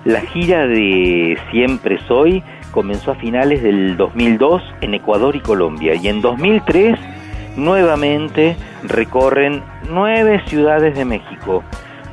[0.06, 6.08] La gira de Siempre Soy comenzó a finales del 2002 en Ecuador y Colombia y
[6.08, 6.98] en 2003
[7.58, 11.64] nuevamente recorren nueve ciudades de México,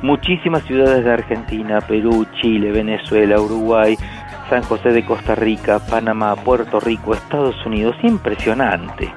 [0.01, 3.97] muchísimas ciudades de Argentina, Perú, Chile, Venezuela, Uruguay,
[4.49, 9.13] San José de Costa Rica, Panamá, Puerto Rico, Estados Unidos, impresionante.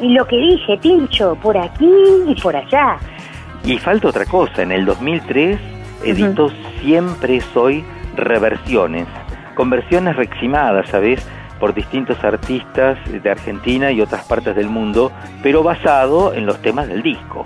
[0.00, 1.92] Y lo que dije, Tincho, por aquí
[2.26, 2.96] y por allá.
[3.64, 5.58] Y falta otra cosa, en el 2003
[6.04, 7.84] editó Siempre Soy
[8.16, 9.06] Reversiones,
[9.54, 11.26] con versiones reximadas, ¿sabes?
[11.60, 16.88] por distintos artistas de Argentina y otras partes del mundo, pero basado en los temas
[16.88, 17.44] del disco.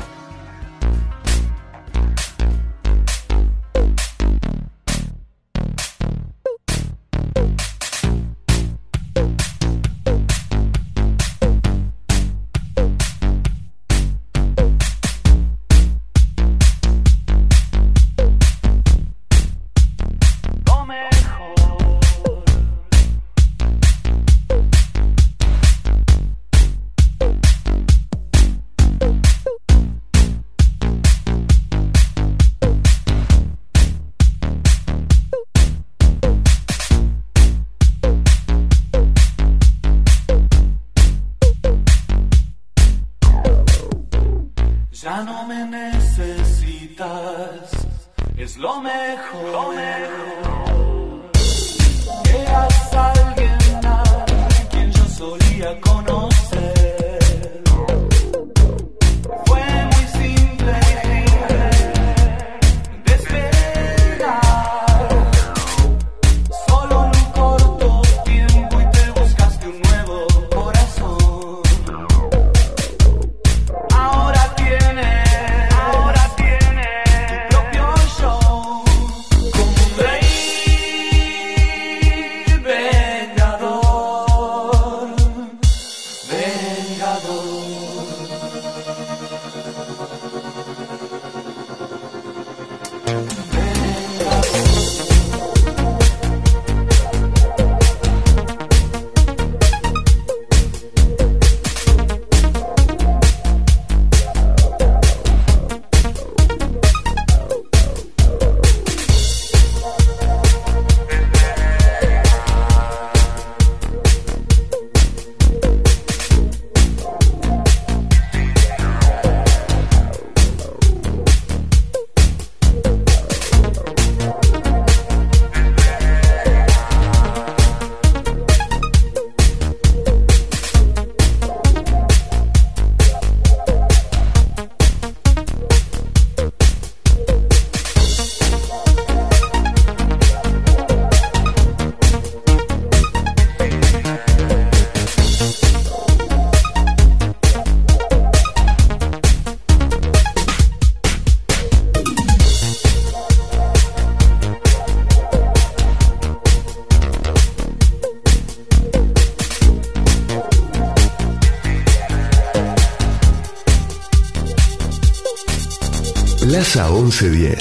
[167.14, 167.53] 1510.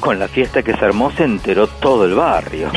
[0.00, 2.70] Con la fiesta que se armó se enteró todo el barrio.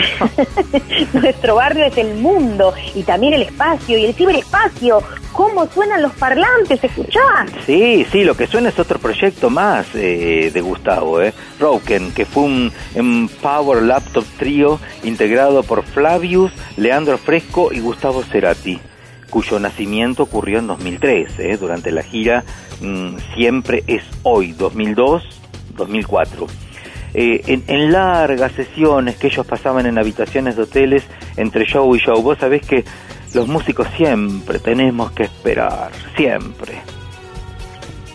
[1.14, 5.02] Nuestro barrio es el mundo y también el espacio y el ciberespacio.
[5.32, 6.84] ¿Cómo suenan los parlantes?
[6.84, 7.50] ¿Escuchás?
[7.66, 11.34] Sí, sí, lo que suena es otro proyecto más eh, de Gustavo, ¿eh?
[11.60, 18.24] Roken, que fue un, un Power Laptop Trio integrado por Flavius, Leandro Fresco y Gustavo
[18.24, 18.80] Cerati,
[19.30, 21.58] cuyo nacimiento ocurrió en 2003, ¿eh?
[21.58, 22.44] durante la gira
[22.82, 26.48] mm, Siempre es Hoy, 2002-2004.
[27.14, 31.04] Eh, en, en largas sesiones que ellos pasaban en habitaciones de hoteles
[31.38, 32.86] entre show y show, vos sabés que
[33.34, 36.82] los músicos siempre tenemos que esperar, siempre.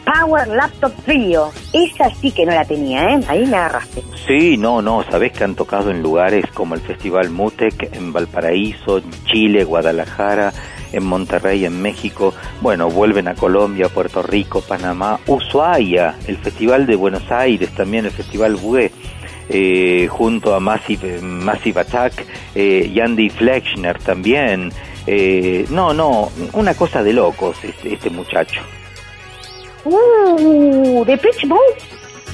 [0.06, 1.50] Power Laptop Trio.
[1.72, 3.20] Esa sí que no la tenía, ¿eh?
[3.28, 4.04] Ahí me agarraste.
[4.26, 8.98] Sí, no, no, sabés que han tocado en lugares como el Festival Mutec, en Valparaíso,
[8.98, 10.52] en Chile, Guadalajara,
[10.92, 12.34] en Monterrey, en México.
[12.60, 18.12] Bueno, vuelven a Colombia, Puerto Rico, Panamá, Ushuaia, el Festival de Buenos Aires, también el
[18.12, 18.90] Festival Bué.
[19.48, 24.72] eh, junto a Massive, Massive Attack eh, y Andy Flexner también.
[25.06, 28.60] Eh, no, no, una cosa de locos este, este muchacho.
[29.84, 31.46] Uh, de Pitch.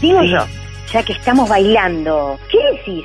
[0.00, 0.46] Digo yo,
[0.90, 3.04] ya que estamos bailando, ¿qué decís?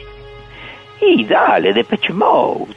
[1.01, 2.73] Y dale, de Pitch Mode.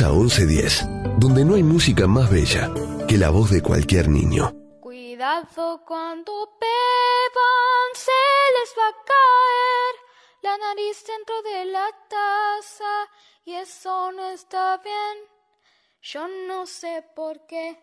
[0.00, 2.72] Plaza 1110, donde no hay música más bella
[3.06, 4.50] que la voz de cualquier niño.
[4.80, 8.10] Cuidado cuando beban, se
[8.56, 9.94] les va a caer
[10.40, 13.10] la nariz dentro de la taza
[13.44, 15.18] y eso no está bien.
[16.00, 17.78] Yo no sé por qué.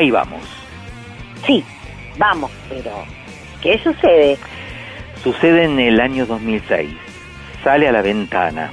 [0.00, 0.40] Ahí vamos.
[1.46, 1.62] Sí,
[2.16, 3.04] vamos, pero
[3.60, 4.38] ¿qué sucede?
[5.22, 6.88] Sucede en el año 2006.
[7.62, 8.70] Sale a la ventana.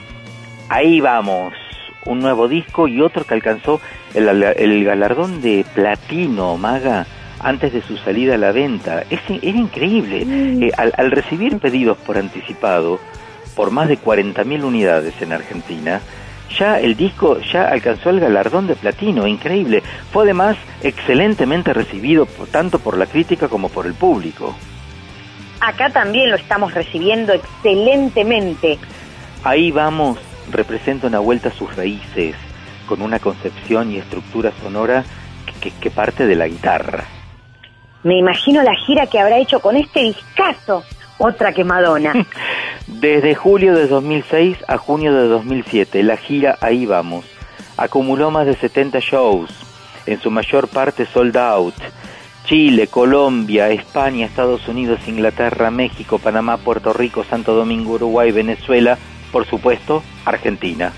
[0.69, 1.53] Ahí vamos.
[2.05, 3.81] Un nuevo disco y otro que alcanzó
[4.13, 7.05] el, el galardón de platino, Maga,
[7.41, 9.03] antes de su salida a la venta.
[9.09, 10.25] Es, era increíble.
[10.65, 13.01] Eh, al, al recibir pedidos por anticipado
[13.53, 15.99] por más de 40.000 unidades en Argentina,
[16.49, 19.83] ya el disco ya alcanzó el galardón de platino, increíble.
[20.11, 24.55] Fue además excelentemente recibido tanto por la crítica como por el público.
[25.59, 28.77] Acá también lo estamos recibiendo excelentemente.
[29.43, 30.19] Ahí vamos,
[30.51, 32.35] representa una vuelta a sus raíces,
[32.87, 35.03] con una concepción y estructura sonora
[35.61, 37.05] que, que parte de la guitarra.
[38.03, 40.83] Me imagino la gira que habrá hecho con este discazo.
[41.17, 42.13] Otra que Madonna.
[42.87, 47.25] Desde julio de 2006 a junio de 2007, la gira Ahí vamos
[47.77, 49.51] acumuló más de 70 shows,
[50.05, 51.75] en su mayor parte sold out.
[52.45, 58.97] Chile, Colombia, España, Estados Unidos, Inglaterra, México, Panamá, Puerto Rico, Santo Domingo, Uruguay, Venezuela,
[59.31, 60.93] por supuesto, Argentina.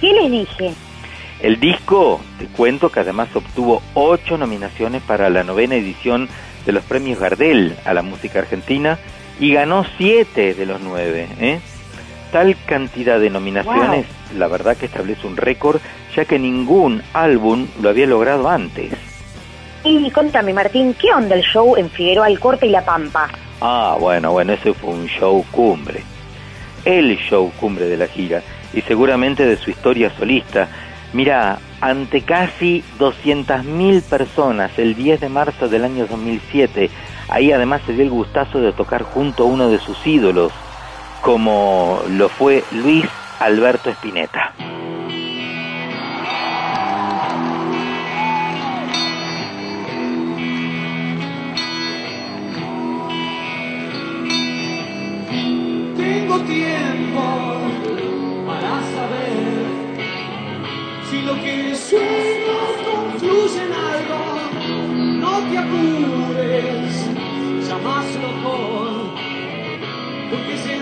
[0.00, 0.72] ¿Qué les dije?
[1.40, 6.28] El disco, te cuento que además obtuvo ocho nominaciones para la novena edición
[6.64, 8.98] de los premios Gardel a la música argentina
[9.40, 11.28] y ganó siete de los nueve.
[11.40, 11.60] ¿eh?
[12.32, 14.06] Tal cantidad de nominaciones,
[14.36, 15.80] la verdad que establece un récord,
[16.16, 18.92] ya que ningún álbum lo había logrado antes.
[19.84, 23.28] Y contame, Martín, ¿qué onda el show en Figueroa Alcorte y La Pampa?
[23.60, 26.02] Ah, bueno, bueno, ese fue un show cumbre.
[26.84, 28.42] El show cumbre de la gira
[28.72, 30.68] y seguramente de su historia solista.
[31.12, 36.90] Mira, ante casi 200.000 personas el 10 de marzo del año 2007,
[37.28, 40.52] ahí además se dio el gustazo de tocar junto a uno de sus ídolos,
[41.20, 43.06] como lo fue Luis
[43.40, 44.52] Alberto Spinetta.
[55.96, 57.58] Tengo tiempo
[58.46, 59.66] para saber
[61.10, 62.43] si lo que algo.
[65.34, 67.06] No te apures,
[67.66, 69.14] llamárselo mejor.
[70.30, 70.73] Porque es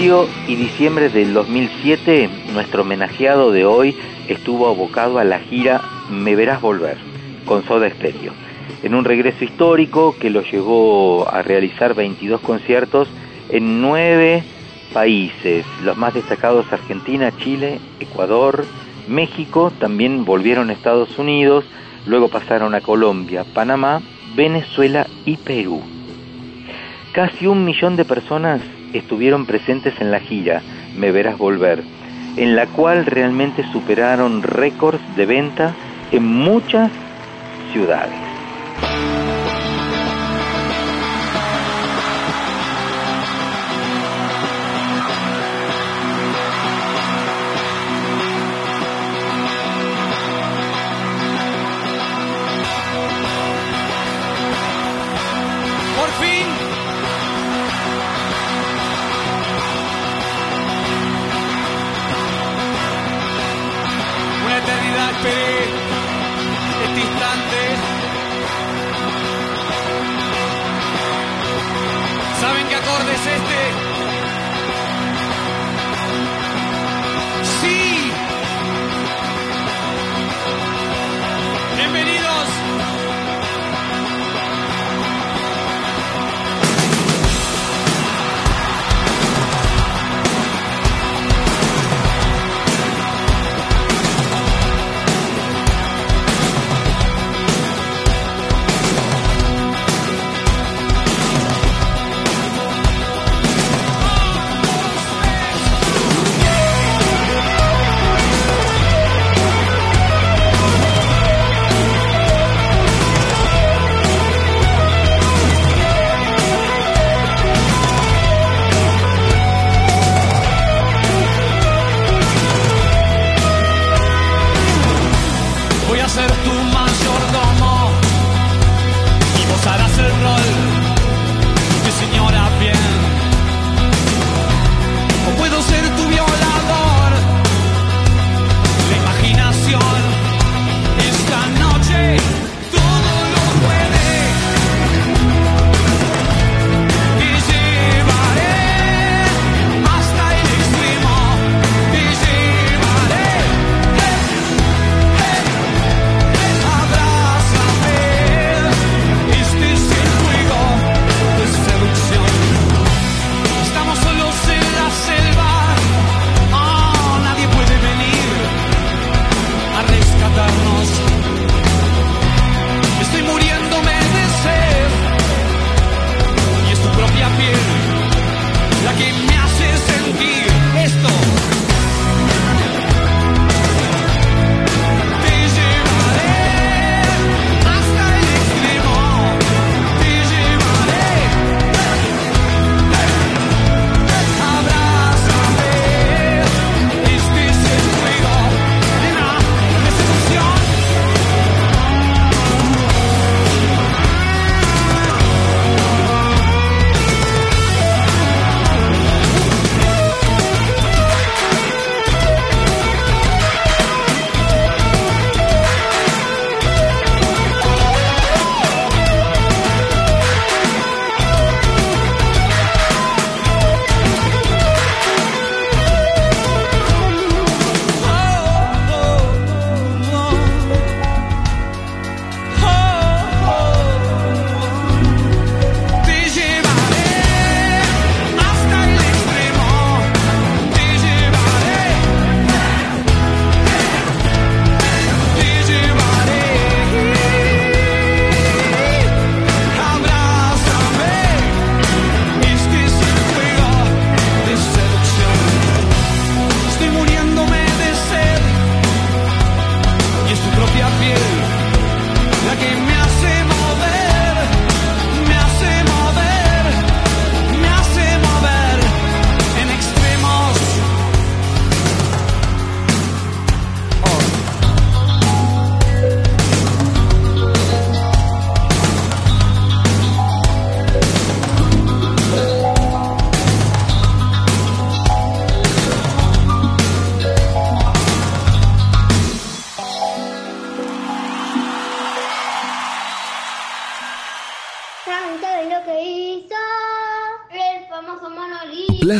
[0.00, 3.94] julio y diciembre del 2007, nuestro homenajeado de hoy
[4.28, 6.96] estuvo abocado a la gira Me Verás Volver,
[7.44, 8.32] con Soda Stereo,
[8.82, 13.08] en un regreso histórico que lo llevó a realizar 22 conciertos
[13.50, 14.42] en nueve
[14.94, 18.64] países, los más destacados Argentina, Chile, Ecuador,
[19.06, 21.66] México, también volvieron a Estados Unidos,
[22.06, 24.00] luego pasaron a Colombia, Panamá,
[24.34, 25.82] Venezuela y Perú.
[27.12, 30.62] Casi un millón de personas estuvieron presentes en la gira
[30.96, 31.82] Me Verás Volver,
[32.36, 35.74] en la cual realmente superaron récords de venta
[36.12, 36.90] en muchas
[37.72, 38.29] ciudades.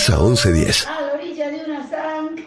[0.06, 0.86] Plaza 1110.
[0.86, 2.42] A la orilla de una zanja.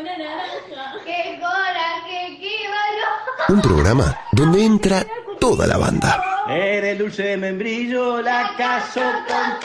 [0.00, 1.04] Una naranja.
[1.04, 3.50] ¡Qué coraje, qué valor!
[3.50, 5.06] Un programa donde entra
[5.38, 6.20] toda la banda.
[6.48, 9.60] Era el dulce de membrillo, la caso con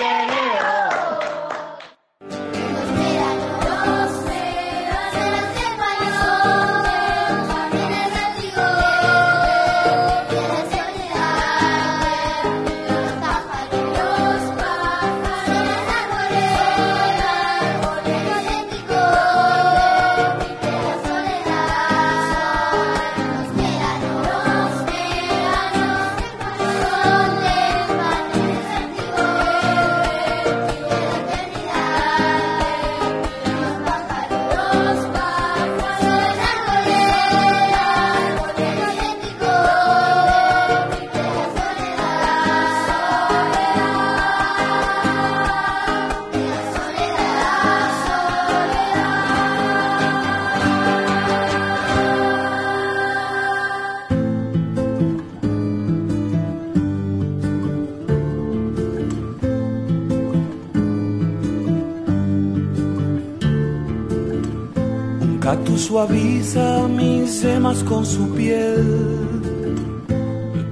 [65.92, 68.82] suaviza mis yemas con su piel.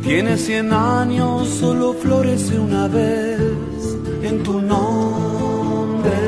[0.01, 3.41] Tiene cien años, solo florece una vez
[4.23, 6.19] en tu nombre.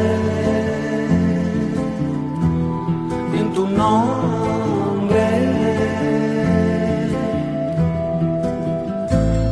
[3.39, 5.27] En tu nombre.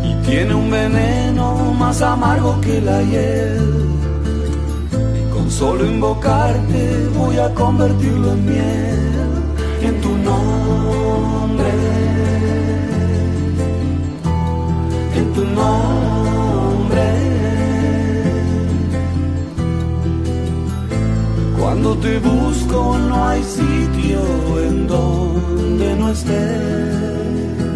[0.10, 3.62] Y tiene un veneno más amargo que la hiel.
[5.34, 9.09] Con solo invocarte voy a convertirlo en miel
[9.82, 11.72] en tu nombre.
[15.16, 17.06] En tu nombre.
[21.60, 24.20] Cuando te busco no hay sitio
[24.68, 27.69] en donde no estés.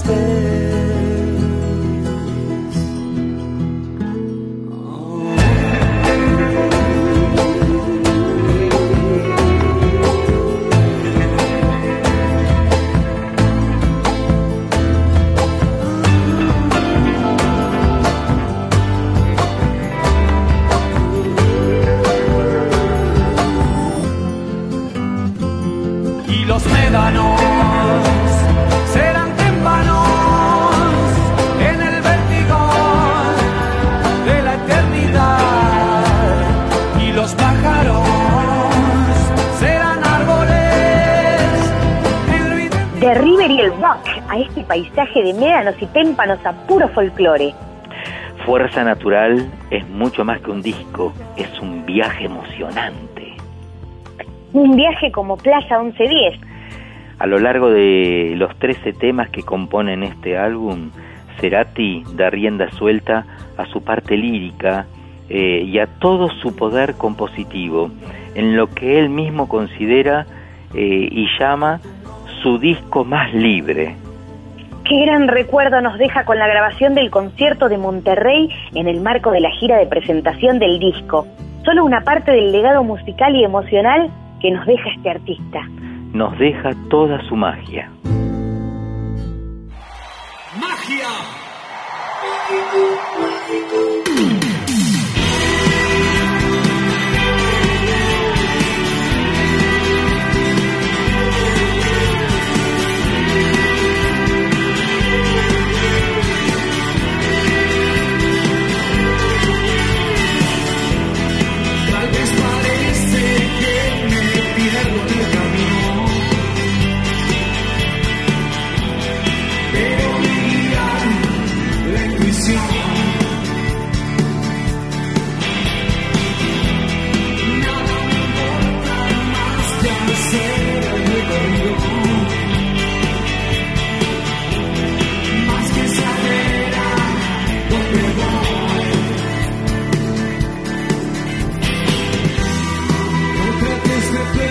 [0.00, 0.91] Donde
[45.20, 47.54] de médanos y témpanos a puro folclore.
[48.46, 53.34] Fuerza Natural es mucho más que un disco, es un viaje emocionante.
[54.52, 56.40] Un viaje como Plaza 1110.
[57.18, 60.90] A lo largo de los 13 temas que componen este álbum,
[61.40, 63.24] Cerati da rienda suelta
[63.56, 64.86] a su parte lírica
[65.28, 67.90] eh, y a todo su poder compositivo,
[68.34, 70.26] en lo que él mismo considera
[70.74, 71.80] eh, y llama
[72.42, 73.94] su disco más libre.
[74.92, 79.30] Qué gran recuerdo nos deja con la grabación del concierto de Monterrey en el marco
[79.30, 81.26] de la gira de presentación del disco.
[81.64, 84.10] Solo una parte del legado musical y emocional
[84.42, 85.60] que nos deja este artista.
[86.12, 87.90] nos deja toda su magia.
[90.60, 91.08] ¡Magia!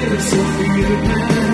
[0.03, 1.50] is so beautiful.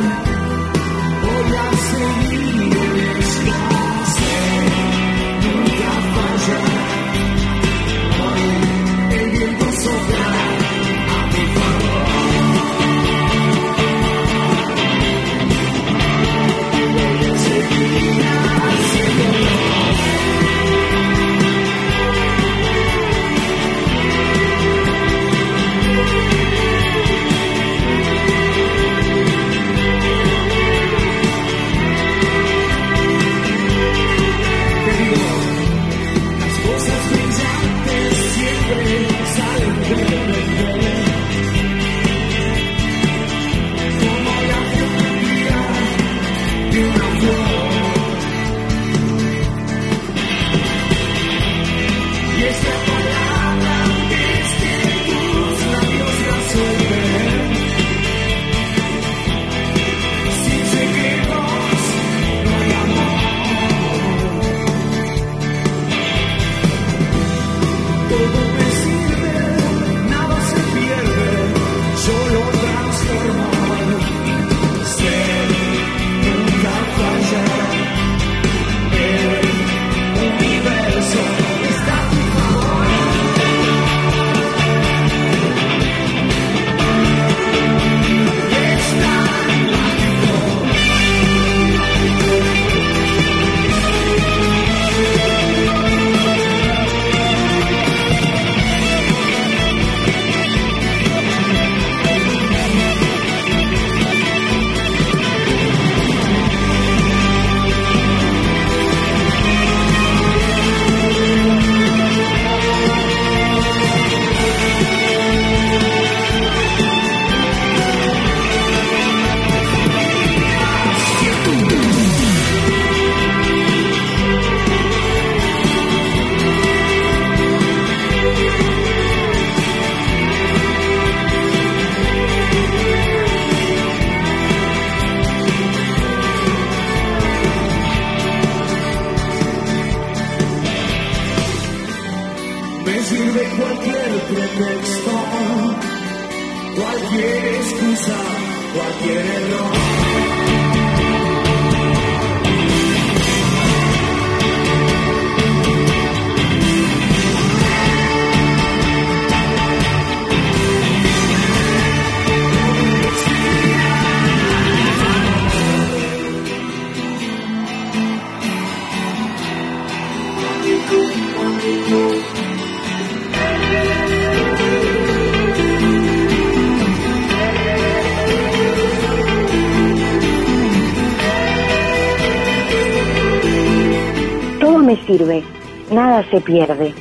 [186.30, 186.94] Se pierde.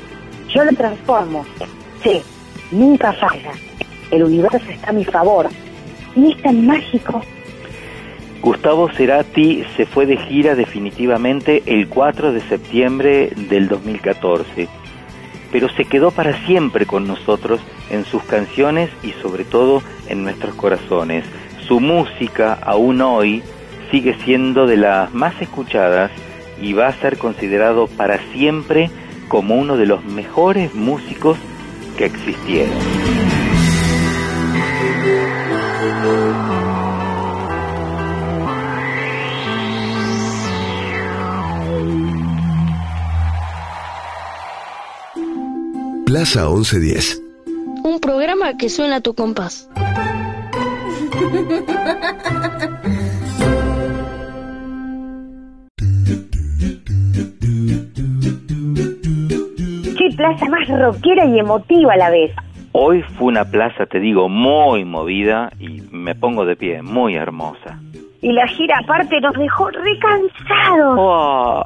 [0.48, 1.44] Yo lo transformo.
[2.02, 2.22] Sí,
[2.70, 3.52] nunca falla.
[4.10, 5.48] El universo está a mi favor.
[6.14, 7.22] Y es tan mágico.
[8.42, 14.68] Gustavo Cerati se fue de gira definitivamente el 4 de septiembre del 2014,
[15.50, 20.54] pero se quedó para siempre con nosotros en sus canciones y sobre todo en nuestros
[20.54, 21.24] corazones.
[21.66, 23.42] Su música aún hoy
[23.90, 26.10] sigue siendo de las más escuchadas
[26.60, 28.90] y va a ser considerado para siempre
[29.28, 31.38] como uno de los mejores músicos
[31.96, 32.72] que existieron.
[46.04, 47.22] Plaza 1110.
[47.82, 49.68] Un programa que suena a tu compás.
[60.26, 62.32] plaza más rockera y emotiva a la vez.
[62.72, 67.78] Hoy fue una plaza, te digo, muy movida y me pongo de pie, muy hermosa.
[68.20, 70.96] Y la gira aparte nos dejó recansados.
[70.98, 71.62] Oh,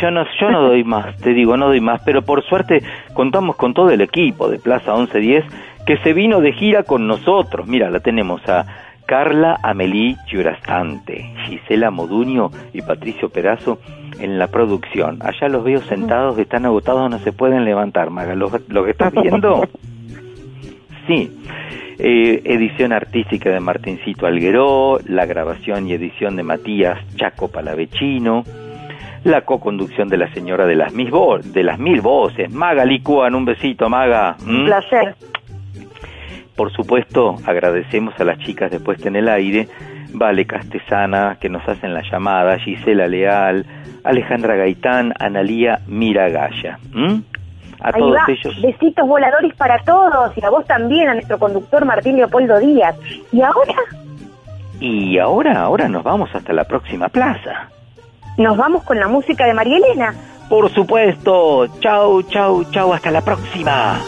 [0.00, 2.82] yo no, yo no doy más, te digo, no doy más, pero por suerte
[3.14, 5.44] contamos con todo el equipo de Plaza 1110
[5.86, 7.66] que se vino de gira con nosotros.
[7.66, 8.66] Mira, la tenemos a
[9.06, 13.78] Carla Amelí Giurastante, Gisela Moduño y Patricio Perazo
[14.20, 15.18] en la producción.
[15.20, 18.34] Allá los veo sentados, están agotados, no se pueden levantar, Maga.
[18.34, 19.66] ¿Lo, lo que estás viendo?
[21.06, 21.30] Sí.
[21.98, 28.44] Eh, edición artística de Martincito Algueró, la grabación y edición de Matías Chaco Palavecino,
[29.24, 33.34] la co-conducción de la señora de las, mil vo- de las mil voces, Maga Licuan,
[33.34, 34.36] un besito, Maga.
[34.46, 34.66] Un ¿Mm?
[34.66, 35.14] placer.
[36.56, 39.68] Por supuesto, agradecemos a las chicas de Puesta en el Aire,
[40.12, 43.64] Vale Castesana, que nos hacen la llamada, Gisela Leal,
[44.04, 46.78] Alejandra Gaitán, Analía Miragaya.
[46.92, 47.20] ¿Mm?
[47.82, 48.60] A Ahí todos va, ellos.
[48.62, 52.96] besitos voladores para todos y a vos también, a nuestro conductor Martín Leopoldo Díaz.
[53.32, 53.74] Y ahora
[54.80, 57.68] Y ahora, ahora nos vamos hasta la próxima plaza.
[58.36, 60.14] nos vamos con la música de María Elena.
[60.48, 61.68] Por supuesto.
[61.80, 62.92] Chau, chau, chau.
[62.92, 64.00] Hasta la próxima.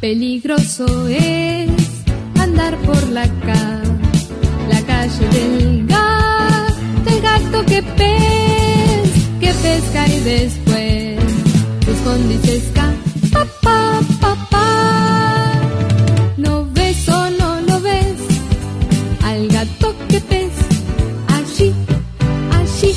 [0.00, 1.68] Peligroso es
[2.40, 3.82] andar por la ca
[4.68, 6.72] la calle del gas,
[7.04, 9.10] del gato que pez,
[9.40, 11.18] que pesca y después
[11.84, 15.52] se esconde y se escapa, pa, pa, pa.
[16.36, 18.20] ¿No ves o no lo ves?
[19.24, 20.52] Al gato que pez,
[21.26, 21.74] allí,
[22.52, 22.94] allí,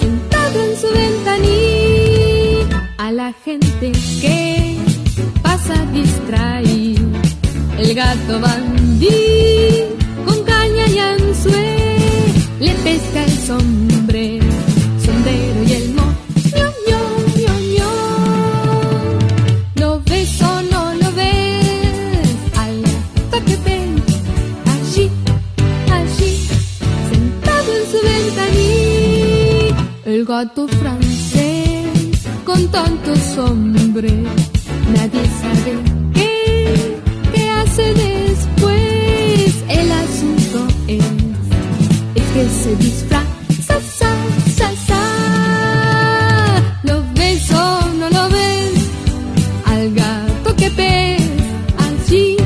[0.00, 3.90] sentado en su ventanilla, a la gente
[4.20, 4.81] que
[5.62, 7.08] pasa distraído.
[7.78, 9.08] El gato bandí
[10.24, 11.82] con caña y anzuelo
[12.60, 14.40] le pesca el sombre,
[15.04, 16.02] sombrero y el mo.
[16.88, 17.00] ño,
[17.40, 17.90] ño, ño.
[19.76, 22.26] ¿Lo ves o no lo ves?
[22.56, 24.02] Al gato que ven
[24.74, 25.10] allí,
[25.90, 26.48] allí,
[27.10, 29.76] sentado en su ventanilla.
[30.04, 34.28] El gato francés con tantos hombres,
[34.94, 35.72] nadie sabe
[36.14, 37.00] qué,
[37.34, 39.54] qué hace después.
[39.68, 40.58] El asunto
[40.88, 41.04] es,
[42.14, 44.10] es que se disfraza, sa,
[44.56, 45.02] sa, sa.
[46.84, 48.78] ¿Lo ves o no lo ves?
[49.66, 51.22] Al gato que pez,
[51.86, 52.36] allí,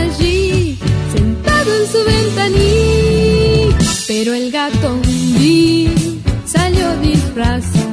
[0.00, 0.78] allí,
[1.14, 3.78] sentado en su ventanilla.
[4.06, 5.90] Pero el gato un día
[6.44, 7.92] salió disfrazado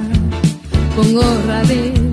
[0.95, 2.08] con gorra de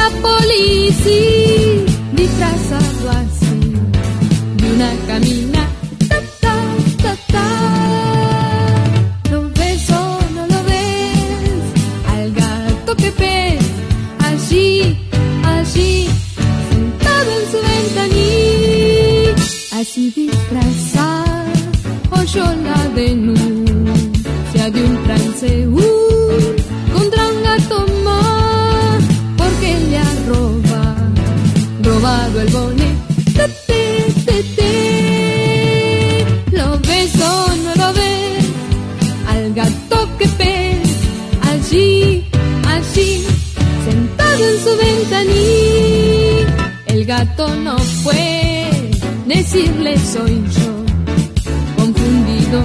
[0.00, 1.84] la policía,
[2.20, 3.60] disfrazado así,
[4.58, 5.62] de una camina.
[6.08, 6.56] Ta, ta,
[7.02, 7.48] ta, ta.
[9.30, 10.02] ¿Lo ves o
[10.36, 11.64] no lo ves?
[12.14, 13.64] Al gato que pez,
[14.28, 14.70] allí,
[15.54, 16.08] allí,
[16.70, 19.34] sentado en su ventanilla,
[19.80, 21.60] así disfrazado,
[22.20, 26.09] oyó la denuncia de un transeúnte
[34.56, 36.24] te.
[36.52, 38.44] ¿Lo ves o no lo ves?
[39.28, 40.88] Al gato que pez,
[41.42, 42.24] allí,
[42.66, 43.26] allí,
[43.88, 46.78] sentado en su ventanilla.
[46.86, 48.70] El gato no fue
[49.26, 50.84] decirle soy yo,
[51.76, 52.64] confundido,